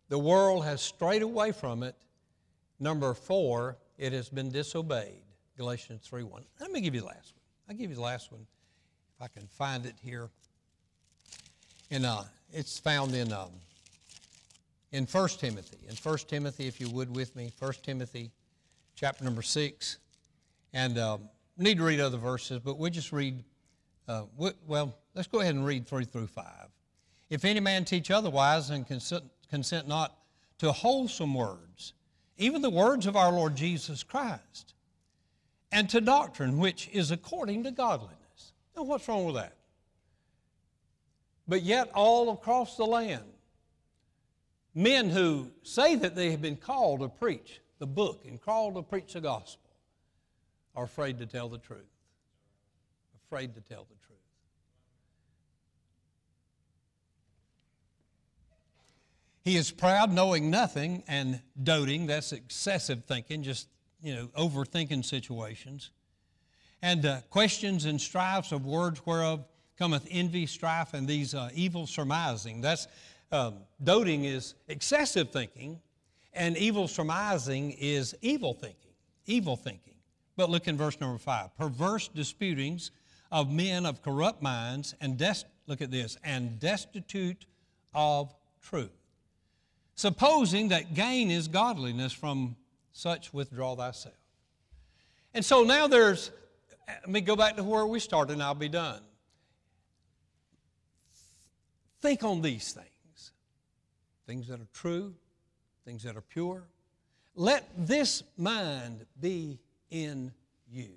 the 0.10 0.20
world 0.20 0.66
has 0.66 0.82
strayed 0.82 1.22
away 1.22 1.52
from 1.52 1.84
it. 1.84 1.96
Number 2.80 3.14
four, 3.14 3.78
it 3.98 4.14
has 4.14 4.30
been 4.30 4.52
disobeyed. 4.52 5.22
Galatians 5.58 6.02
3 6.06 6.24
1. 6.24 6.44
Let 6.62 6.72
me 6.72 6.82
give 6.82 6.94
you 6.94 7.02
the 7.02 7.08
last 7.08 7.34
one. 7.34 7.42
I'll 7.70 7.76
give 7.76 7.90
you 7.90 7.96
the 7.96 8.02
last 8.02 8.32
one 8.32 8.46
if 9.16 9.22
I 9.22 9.28
can 9.28 9.48
find 9.48 9.86
it 9.88 9.96
here. 10.04 10.30
And 11.90 12.06
uh, 12.06 12.24
it's 12.54 12.78
found 12.78 13.16
in, 13.16 13.34
um, 13.34 13.50
in 14.92 15.06
1 15.06 15.30
Timothy. 15.30 15.80
In 15.88 15.96
1 15.96 16.18
Timothy, 16.28 16.68
if 16.68 16.80
you 16.80 16.90
would 16.90 17.14
with 17.14 17.36
me, 17.36 17.52
1 17.60 17.74
Timothy 17.84 18.32
chapter 18.96 19.24
number 19.24 19.42
6. 19.42 19.98
And 20.74 20.98
um, 20.98 21.30
need 21.58 21.78
to 21.78 21.84
read 21.84 22.00
other 22.00 22.18
verses, 22.18 22.60
but 22.60 22.78
we'll 22.78 22.92
just 22.92 23.12
read, 23.12 23.44
uh, 24.08 24.24
well, 24.68 24.96
let's 25.16 25.28
go 25.28 25.42
ahead 25.42 25.56
and 25.56 25.66
read 25.66 25.88
3 25.88 26.06
through 26.06 26.28
5. 26.28 26.46
If 27.30 27.46
any 27.46 27.60
man 27.60 27.86
teach 27.86 28.12
otherwise 28.12 28.70
and 28.70 28.88
consent, 28.88 29.24
consent 29.50 29.88
not 29.88 30.18
to 30.60 30.72
wholesome 30.72 31.34
words, 31.34 31.94
even 32.38 32.62
the 32.62 32.70
words 32.70 33.06
of 33.06 33.16
our 33.16 33.32
Lord 33.32 33.56
Jesus 33.56 34.04
Christ, 34.04 34.74
and 35.72 35.90
to 35.90 36.00
doctrine 36.00 36.58
which 36.58 36.90
is 36.94 37.12
according 37.12 37.64
to 37.64 37.72
godliness. 37.72 38.54
Now, 38.76 38.84
what's 38.84 39.08
wrong 39.08 39.26
with 39.26 39.36
that? 39.36 39.54
But 41.48 41.64
yet, 41.64 41.90
all 41.94 42.32
across 42.32 42.78
the 42.78 42.86
land, 42.86 43.24
men 44.78 45.10
who 45.10 45.50
say 45.64 45.96
that 45.96 46.16
they 46.16 46.30
have 46.30 46.42
been 46.42 46.56
called 46.56 47.00
to 47.00 47.10
preach 47.10 47.60
the 47.80 47.88
book 47.88 48.24
and 48.28 48.40
called 48.40 48.76
to 48.76 48.84
preach 48.84 49.14
the 49.14 49.22
gospel 49.22 49.72
are 50.76 50.84
afraid 50.84 51.18
to 51.18 51.26
tell 51.26 51.50
the 51.50 51.58
truth. 51.58 51.80
Afraid 53.26 53.56
to 53.56 53.62
tell 53.62 53.88
the 53.90 53.96
truth. 54.06 54.20
He 59.44 59.58
is 59.58 59.72
proud, 59.72 60.14
knowing 60.14 60.52
nothing, 60.52 61.04
and 61.08 61.42
doting. 61.62 62.06
That's 62.06 62.32
excessive 62.32 63.06
thinking, 63.06 63.42
just 63.42 63.68
you 64.04 64.14
know, 64.14 64.28
overthinking 64.38 65.04
situations. 65.04 65.90
And 66.84 67.04
uh, 67.04 67.22
questions 67.32 67.86
and 67.86 68.00
strifes 68.00 68.52
of 68.52 68.68
words 68.68 69.02
whereof 69.08 69.44
cometh 69.80 70.08
envy, 70.12 70.46
strife, 70.46 70.94
and 70.94 71.08
these 71.08 71.34
uh, 71.34 71.50
evil 71.56 71.88
surmising. 71.88 72.62
That's 72.62 72.88
um, 73.32 73.56
doting 73.84 74.26
is 74.26 74.56
excessive 74.68 75.32
thinking, 75.32 75.80
and 76.34 76.58
evil 76.58 76.88
surmising 76.88 77.76
is 77.80 78.16
evil 78.22 78.54
thinking. 78.54 78.92
Evil 79.26 79.56
thinking. 79.56 79.96
But 80.36 80.50
look 80.50 80.68
in 80.68 80.78
verse 80.78 81.00
number 81.00 81.18
five. 81.18 81.56
Perverse 81.58 82.08
disputings 82.08 82.92
of 83.32 83.52
men 83.52 83.86
of 83.86 84.02
corrupt 84.02 84.42
minds, 84.42 84.96
and 85.02 85.18
des- 85.18 85.44
look 85.66 85.82
at 85.82 85.92
this, 85.92 86.18
and 86.24 86.60
destitute 86.60 87.46
of 87.94 88.34
truth. 88.62 88.92
Supposing 89.96 90.70
that 90.70 90.94
gain 90.94 91.32
is 91.32 91.48
godliness 91.48 92.14
from 92.14 92.56
such 92.94 93.34
withdraw 93.34 93.76
thyself. 93.76 94.16
And 95.34 95.44
so 95.44 95.64
now 95.64 95.88
there's, 95.88 96.32
let 96.88 97.10
me 97.10 97.22
go 97.22 97.36
back 97.36 97.58
to 97.58 97.64
where 97.64 97.86
we 97.86 98.00
started 98.00 98.34
and 98.34 98.44
I'll 98.44 98.56
be 98.56 98.70
done. 98.70 99.02
Think 102.00 102.24
on 102.24 102.42
these 102.42 102.72
things 102.74 102.88
things 104.28 104.48
that 104.50 104.60
are 104.60 104.68
true, 104.74 105.16
things 105.86 106.04
that 106.04 106.16
are 106.16 106.22
pure. 106.22 106.68
Let 107.34 107.68
this 107.78 108.24
mind 108.38 109.06
be 109.20 109.60
in 109.90 110.34
you. 110.70 110.90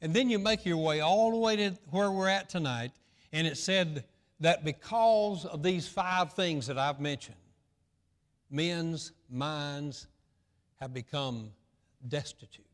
And 0.00 0.12
then 0.12 0.28
you 0.28 0.38
make 0.38 0.66
your 0.66 0.76
way 0.76 1.00
all 1.00 1.30
the 1.30 1.38
way 1.38 1.56
to 1.56 1.70
where 1.90 2.10
we're 2.10 2.28
at 2.28 2.48
tonight, 2.48 2.92
and 3.32 3.46
it 3.46 3.56
said 3.56 4.04
that 4.40 4.64
because 4.64 5.46
of 5.46 5.62
these 5.62 5.88
five 5.88 6.32
things 6.32 6.66
that 6.66 6.78
I've 6.78 7.00
mentioned 7.00 7.36
men's 8.50 9.12
minds 9.30 10.08
have 10.80 10.92
become 10.92 11.52
destitute. 12.08 12.66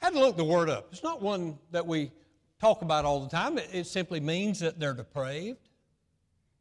I 0.00 0.06
had 0.06 0.14
to 0.14 0.20
look 0.20 0.36
the 0.36 0.44
word 0.44 0.70
up. 0.70 0.88
It's 0.92 1.02
not 1.02 1.20
one 1.20 1.58
that 1.72 1.86
we 1.86 2.12
talk 2.60 2.82
about 2.82 3.04
all 3.04 3.20
the 3.20 3.28
time. 3.28 3.58
It, 3.58 3.68
it 3.72 3.86
simply 3.86 4.20
means 4.20 4.60
that 4.60 4.78
they're 4.78 4.94
depraved. 4.94 5.69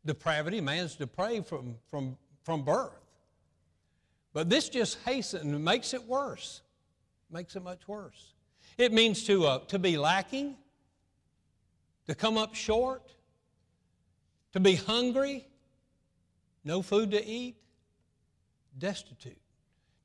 Depravity, 0.05 0.62
man's 0.62 0.95
depraved 0.95 1.47
from, 1.47 1.75
from, 1.89 2.17
from 2.43 2.63
birth. 2.63 2.91
But 4.33 4.49
this 4.49 4.69
just 4.69 4.97
hastens 5.05 5.45
makes 5.59 5.93
it 5.93 6.03
worse. 6.03 6.62
Makes 7.31 7.55
it 7.55 7.63
much 7.63 7.88
worse. 7.88 8.33
It 8.77 8.93
means 8.93 9.25
to, 9.25 9.45
uh, 9.45 9.59
to 9.67 9.79
be 9.79 9.97
lacking, 9.97 10.55
to 12.07 12.15
come 12.15 12.38
up 12.38 12.55
short, 12.55 13.13
to 14.53 14.59
be 14.59 14.75
hungry, 14.75 15.45
no 16.63 16.81
food 16.81 17.12
to 17.12 17.23
eat, 17.23 17.57
destitute 18.77 19.38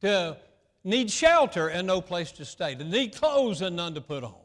to 0.05 0.37
need 0.85 1.11
shelter 1.11 1.69
and 1.69 1.87
no 1.87 2.01
place 2.01 2.31
to 2.33 2.45
stay, 2.45 2.75
to 2.75 2.85
need 2.85 3.15
clothes 3.15 3.63
and 3.63 3.75
none 3.75 3.95
to 3.95 4.01
put 4.01 4.23
on. 4.23 4.44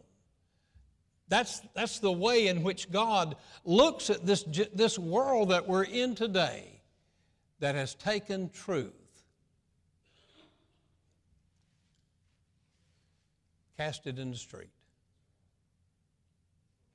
That's, 1.30 1.62
that's 1.76 2.00
the 2.00 2.12
way 2.12 2.48
in 2.48 2.63
which 2.63 2.92
God 2.92 3.36
looks 3.63 4.10
at 4.10 4.26
this, 4.26 4.44
this 4.74 4.98
world 4.98 5.50
that 5.50 5.68
we're 5.68 5.84
in 5.84 6.15
today 6.15 6.82
that 7.60 7.76
has 7.76 7.94
taken 7.94 8.50
truth, 8.50 8.94
cast 13.78 14.08
it 14.08 14.18
in 14.18 14.32
the 14.32 14.38
street, 14.38 14.72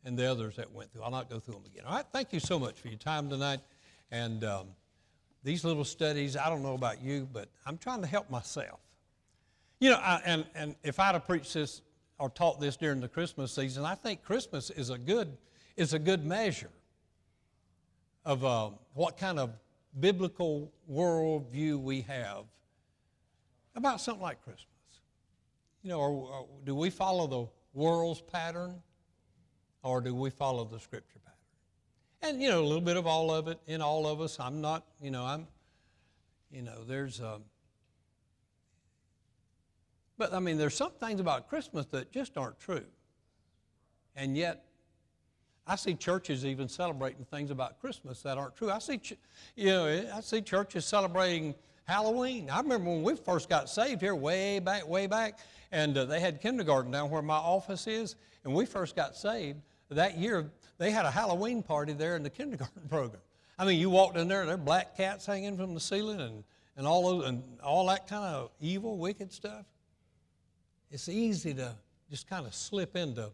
and 0.05 0.18
the 0.18 0.29
others 0.29 0.57
that 0.57 0.73
went 0.73 0.92
through. 0.92 1.05
I'll 1.05 1.12
not 1.12 1.31
go 1.31 1.38
through 1.38 1.55
them 1.55 1.64
again. 1.66 1.85
All 1.87 1.94
right, 1.94 2.07
thank 2.12 2.33
you 2.33 2.40
so 2.40 2.59
much 2.59 2.79
for 2.81 2.88
your 2.88 2.99
time 2.99 3.31
tonight. 3.31 3.61
And 4.11 4.42
um, 4.42 4.66
these 5.44 5.64
little 5.64 5.85
studies, 5.85 6.37
I 6.37 6.51
don't 6.51 6.62
know 6.62 6.75
about 6.75 7.01
you, 7.01 7.29
but 7.33 7.49
I'm 7.66 7.79
trying 7.79 8.01
to 8.01 8.07
help 8.09 8.31
myself. 8.31 8.81
You 9.79 9.90
know, 9.90 9.97
I, 9.97 10.20
and, 10.25 10.44
and 10.55 10.75
if 10.83 10.99
I'd 10.99 11.14
have 11.14 11.27
preached 11.27 11.55
this 11.55 11.83
or 12.18 12.31
taught 12.31 12.61
this 12.61 12.77
during 12.77 13.00
the 13.00 13.09
Christmas 13.09 13.53
season, 13.53 13.85
I 13.85 13.94
think 13.94 14.22
Christmas 14.22 14.70
is 14.70 14.90
a 14.90 14.98
good, 14.98 15.37
is 15.77 15.92
a 15.94 15.98
good 15.98 16.24
measure 16.24 16.70
of 18.24 18.44
uh, 18.44 18.70
what 18.94 19.16
kind 19.16 19.38
of 19.38 19.50
biblical 19.98 20.72
worldview 20.90 21.81
we 21.81 22.03
have 22.03 22.44
about 23.74 24.00
something 24.00 24.22
like 24.22 24.42
Christmas. 24.42 24.66
You 25.83 25.90
know, 25.90 26.00
or, 26.00 26.11
or 26.11 26.46
do 26.64 26.74
we 26.74 26.90
follow 26.90 27.27
the 27.27 27.46
world's 27.79 28.20
pattern 28.20 28.81
or 29.83 30.00
do 30.00 30.14
we 30.14 30.31
follow 30.31 30.64
the 30.64 30.81
Scripture 30.81 31.18
pattern? 31.18 31.35
and 32.24 32.40
you 32.40 32.48
know 32.48 32.61
a 32.61 32.64
little 32.64 32.81
bit 32.81 32.96
of 32.96 33.07
all 33.07 33.33
of 33.33 33.48
it 33.48 33.59
in 33.66 33.83
all 33.83 34.07
of 34.07 34.20
us 34.20 34.38
i'm 34.40 34.61
not 34.61 34.85
you 35.00 35.11
know 35.11 35.24
i'm 35.24 35.46
you 36.50 36.62
know 36.62 36.83
there's 36.87 37.20
um, 37.20 37.42
but 40.18 40.32
i 40.32 40.38
mean 40.38 40.56
there's 40.56 40.76
some 40.76 40.92
things 41.00 41.20
about 41.20 41.48
christmas 41.48 41.86
that 41.86 42.10
just 42.10 42.36
aren't 42.36 42.58
true 42.58 42.84
and 44.16 44.36
yet 44.36 44.64
i 45.66 45.76
see 45.76 45.94
churches 45.94 46.44
even 46.44 46.68
celebrating 46.68 47.24
things 47.24 47.50
about 47.50 47.80
christmas 47.80 48.22
that 48.22 48.38
aren't 48.38 48.56
true 48.56 48.70
i 48.70 48.78
see 48.78 49.00
you 49.56 49.66
know 49.66 50.06
i 50.14 50.20
see 50.20 50.40
churches 50.40 50.84
celebrating 50.84 51.54
halloween 51.84 52.48
i 52.50 52.60
remember 52.60 52.90
when 52.90 53.02
we 53.02 53.14
first 53.16 53.48
got 53.48 53.68
saved 53.68 54.00
here 54.00 54.14
way 54.14 54.58
back 54.58 54.86
way 54.86 55.06
back 55.06 55.38
and 55.72 55.96
uh, 55.98 56.04
they 56.04 56.20
had 56.20 56.40
kindergarten 56.40 56.90
down 56.90 57.10
where 57.10 57.22
my 57.22 57.36
office 57.36 57.86
is 57.86 58.16
and 58.44 58.54
we 58.54 58.64
first 58.64 58.96
got 58.96 59.16
saved 59.16 59.60
that 59.90 60.18
year 60.18 60.50
they 60.78 60.90
had 60.90 61.04
a 61.04 61.10
Halloween 61.10 61.62
party 61.62 61.92
there 61.92 62.16
in 62.16 62.22
the 62.22 62.30
kindergarten 62.38 62.88
program. 62.88 63.22
I 63.58 63.64
mean, 63.64 63.78
you 63.78 63.90
walked 63.90 64.16
in 64.16 64.28
there, 64.28 64.44
there 64.46 64.54
are 64.54 64.58
black 64.58 64.96
cats 64.96 65.26
hanging 65.26 65.56
from 65.56 65.74
the 65.74 65.80
ceiling 65.80 66.20
and, 66.20 66.44
and, 66.76 66.86
all, 66.86 67.18
those, 67.18 67.28
and 67.28 67.42
all 67.62 67.86
that 67.86 68.08
kind 68.08 68.24
of 68.24 68.50
evil, 68.60 68.98
wicked 68.98 69.32
stuff. 69.32 69.64
It's 70.91 71.09
easy 71.09 71.55
to 71.55 71.74
just 72.11 72.28
kind 72.28 72.47
of 72.47 72.55
slip 72.55 72.97
into 72.97 73.30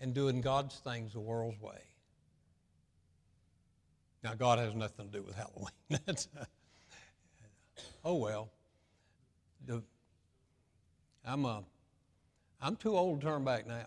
and 0.00 0.14
doing 0.14 0.40
God's 0.40 0.76
things 0.76 1.12
the 1.12 1.20
world's 1.20 1.60
way. 1.60 1.82
Now, 4.22 4.34
God 4.34 4.58
has 4.58 4.74
nothing 4.74 5.10
to 5.10 5.18
do 5.18 5.22
with 5.22 5.36
Halloween. 5.36 5.70
Uh, 6.38 6.44
oh 8.04 8.14
well. 8.14 8.50
The, 9.66 9.82
I'm 11.24 11.44
a, 11.44 11.62
I'm 12.60 12.76
too 12.76 12.96
old 12.96 13.20
to 13.20 13.26
turn 13.26 13.44
back 13.44 13.66
now, 13.66 13.86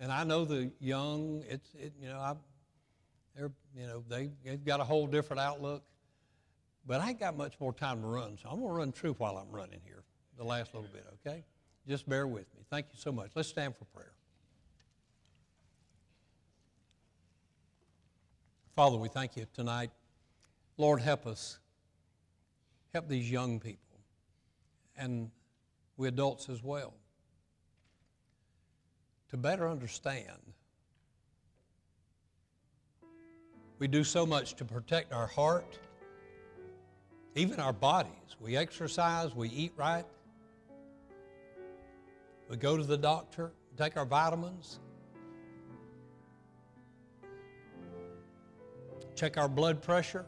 and 0.00 0.12
I 0.12 0.24
know 0.24 0.44
the 0.44 0.70
young. 0.80 1.42
It's 1.48 1.68
it, 1.74 1.92
you 2.00 2.08
know 2.08 2.18
I, 2.18 2.34
they're 3.34 3.52
you 3.74 3.86
know 3.86 4.04
they 4.08 4.30
they've 4.44 4.64
got 4.64 4.80
a 4.80 4.84
whole 4.84 5.06
different 5.06 5.40
outlook, 5.40 5.82
but 6.86 7.00
I 7.00 7.10
ain't 7.10 7.20
got 7.20 7.36
much 7.36 7.58
more 7.60 7.72
time 7.72 8.00
to 8.00 8.06
run, 8.06 8.38
so 8.40 8.48
I'm 8.48 8.60
gonna 8.60 8.72
run 8.72 8.92
true 8.92 9.14
while 9.18 9.36
I'm 9.36 9.50
running 9.50 9.80
here. 9.84 10.04
The 10.38 10.44
last 10.44 10.74
little 10.74 10.88
bit, 10.92 11.06
okay? 11.26 11.44
Just 11.88 12.08
bear 12.08 12.26
with 12.26 12.46
me. 12.54 12.62
Thank 12.70 12.86
you 12.92 12.98
so 12.98 13.10
much. 13.10 13.30
Let's 13.34 13.48
stand 13.48 13.74
for 13.76 13.84
prayer. 13.86 14.12
Father, 18.74 18.98
we 18.98 19.08
thank 19.08 19.36
you 19.36 19.46
tonight. 19.54 19.90
Lord, 20.76 21.00
help 21.00 21.26
us. 21.26 21.58
Help 22.92 23.08
these 23.08 23.30
young 23.30 23.58
people 23.58 23.98
and 24.96 25.30
we 25.96 26.08
adults 26.08 26.48
as 26.48 26.62
well 26.62 26.94
to 29.30 29.36
better 29.36 29.68
understand. 29.68 30.52
We 33.78 33.88
do 33.88 34.04
so 34.04 34.24
much 34.24 34.54
to 34.54 34.64
protect 34.64 35.12
our 35.12 35.26
heart, 35.26 35.78
even 37.36 37.60
our 37.60 37.72
bodies. 37.72 38.12
We 38.40 38.56
exercise, 38.56 39.34
we 39.34 39.48
eat 39.50 39.72
right, 39.76 40.06
we 42.48 42.56
go 42.56 42.76
to 42.76 42.82
the 42.82 42.96
doctor, 42.96 43.52
take 43.76 43.96
our 43.96 44.06
vitamins, 44.06 44.80
check 49.14 49.36
our 49.36 49.48
blood 49.48 49.82
pressure. 49.82 50.24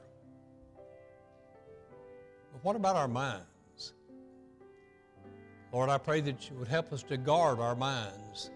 But 2.53 2.63
what 2.63 2.77
about 2.77 2.97
our 2.97 3.09
minds? 3.09 3.95
Lord, 5.73 5.91
I 5.91 5.99
pray 5.99 6.21
that 6.23 6.51
you 6.51 6.57
would 6.57 6.69
help 6.69 6.93
us 6.93 7.03
to 7.05 7.17
guard 7.17 7.59
our 7.59 7.75
minds. 7.75 8.51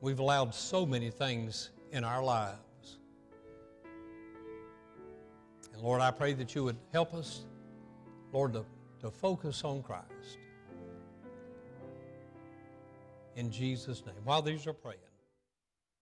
We've 0.00 0.18
allowed 0.18 0.54
so 0.54 0.84
many 0.84 1.10
things 1.10 1.70
in 1.90 2.04
our 2.04 2.22
lives. 2.22 2.65
And 5.76 5.84
Lord, 5.84 6.00
I 6.00 6.10
pray 6.10 6.32
that 6.32 6.54
you 6.54 6.64
would 6.64 6.78
help 6.92 7.12
us, 7.12 7.44
Lord, 8.32 8.54
to, 8.54 8.64
to 9.02 9.10
focus 9.10 9.62
on 9.62 9.82
Christ. 9.82 10.38
In 13.36 13.50
Jesus' 13.50 14.02
name. 14.06 14.16
While 14.24 14.40
these 14.40 14.66
are 14.66 14.72
praying, 14.72 14.98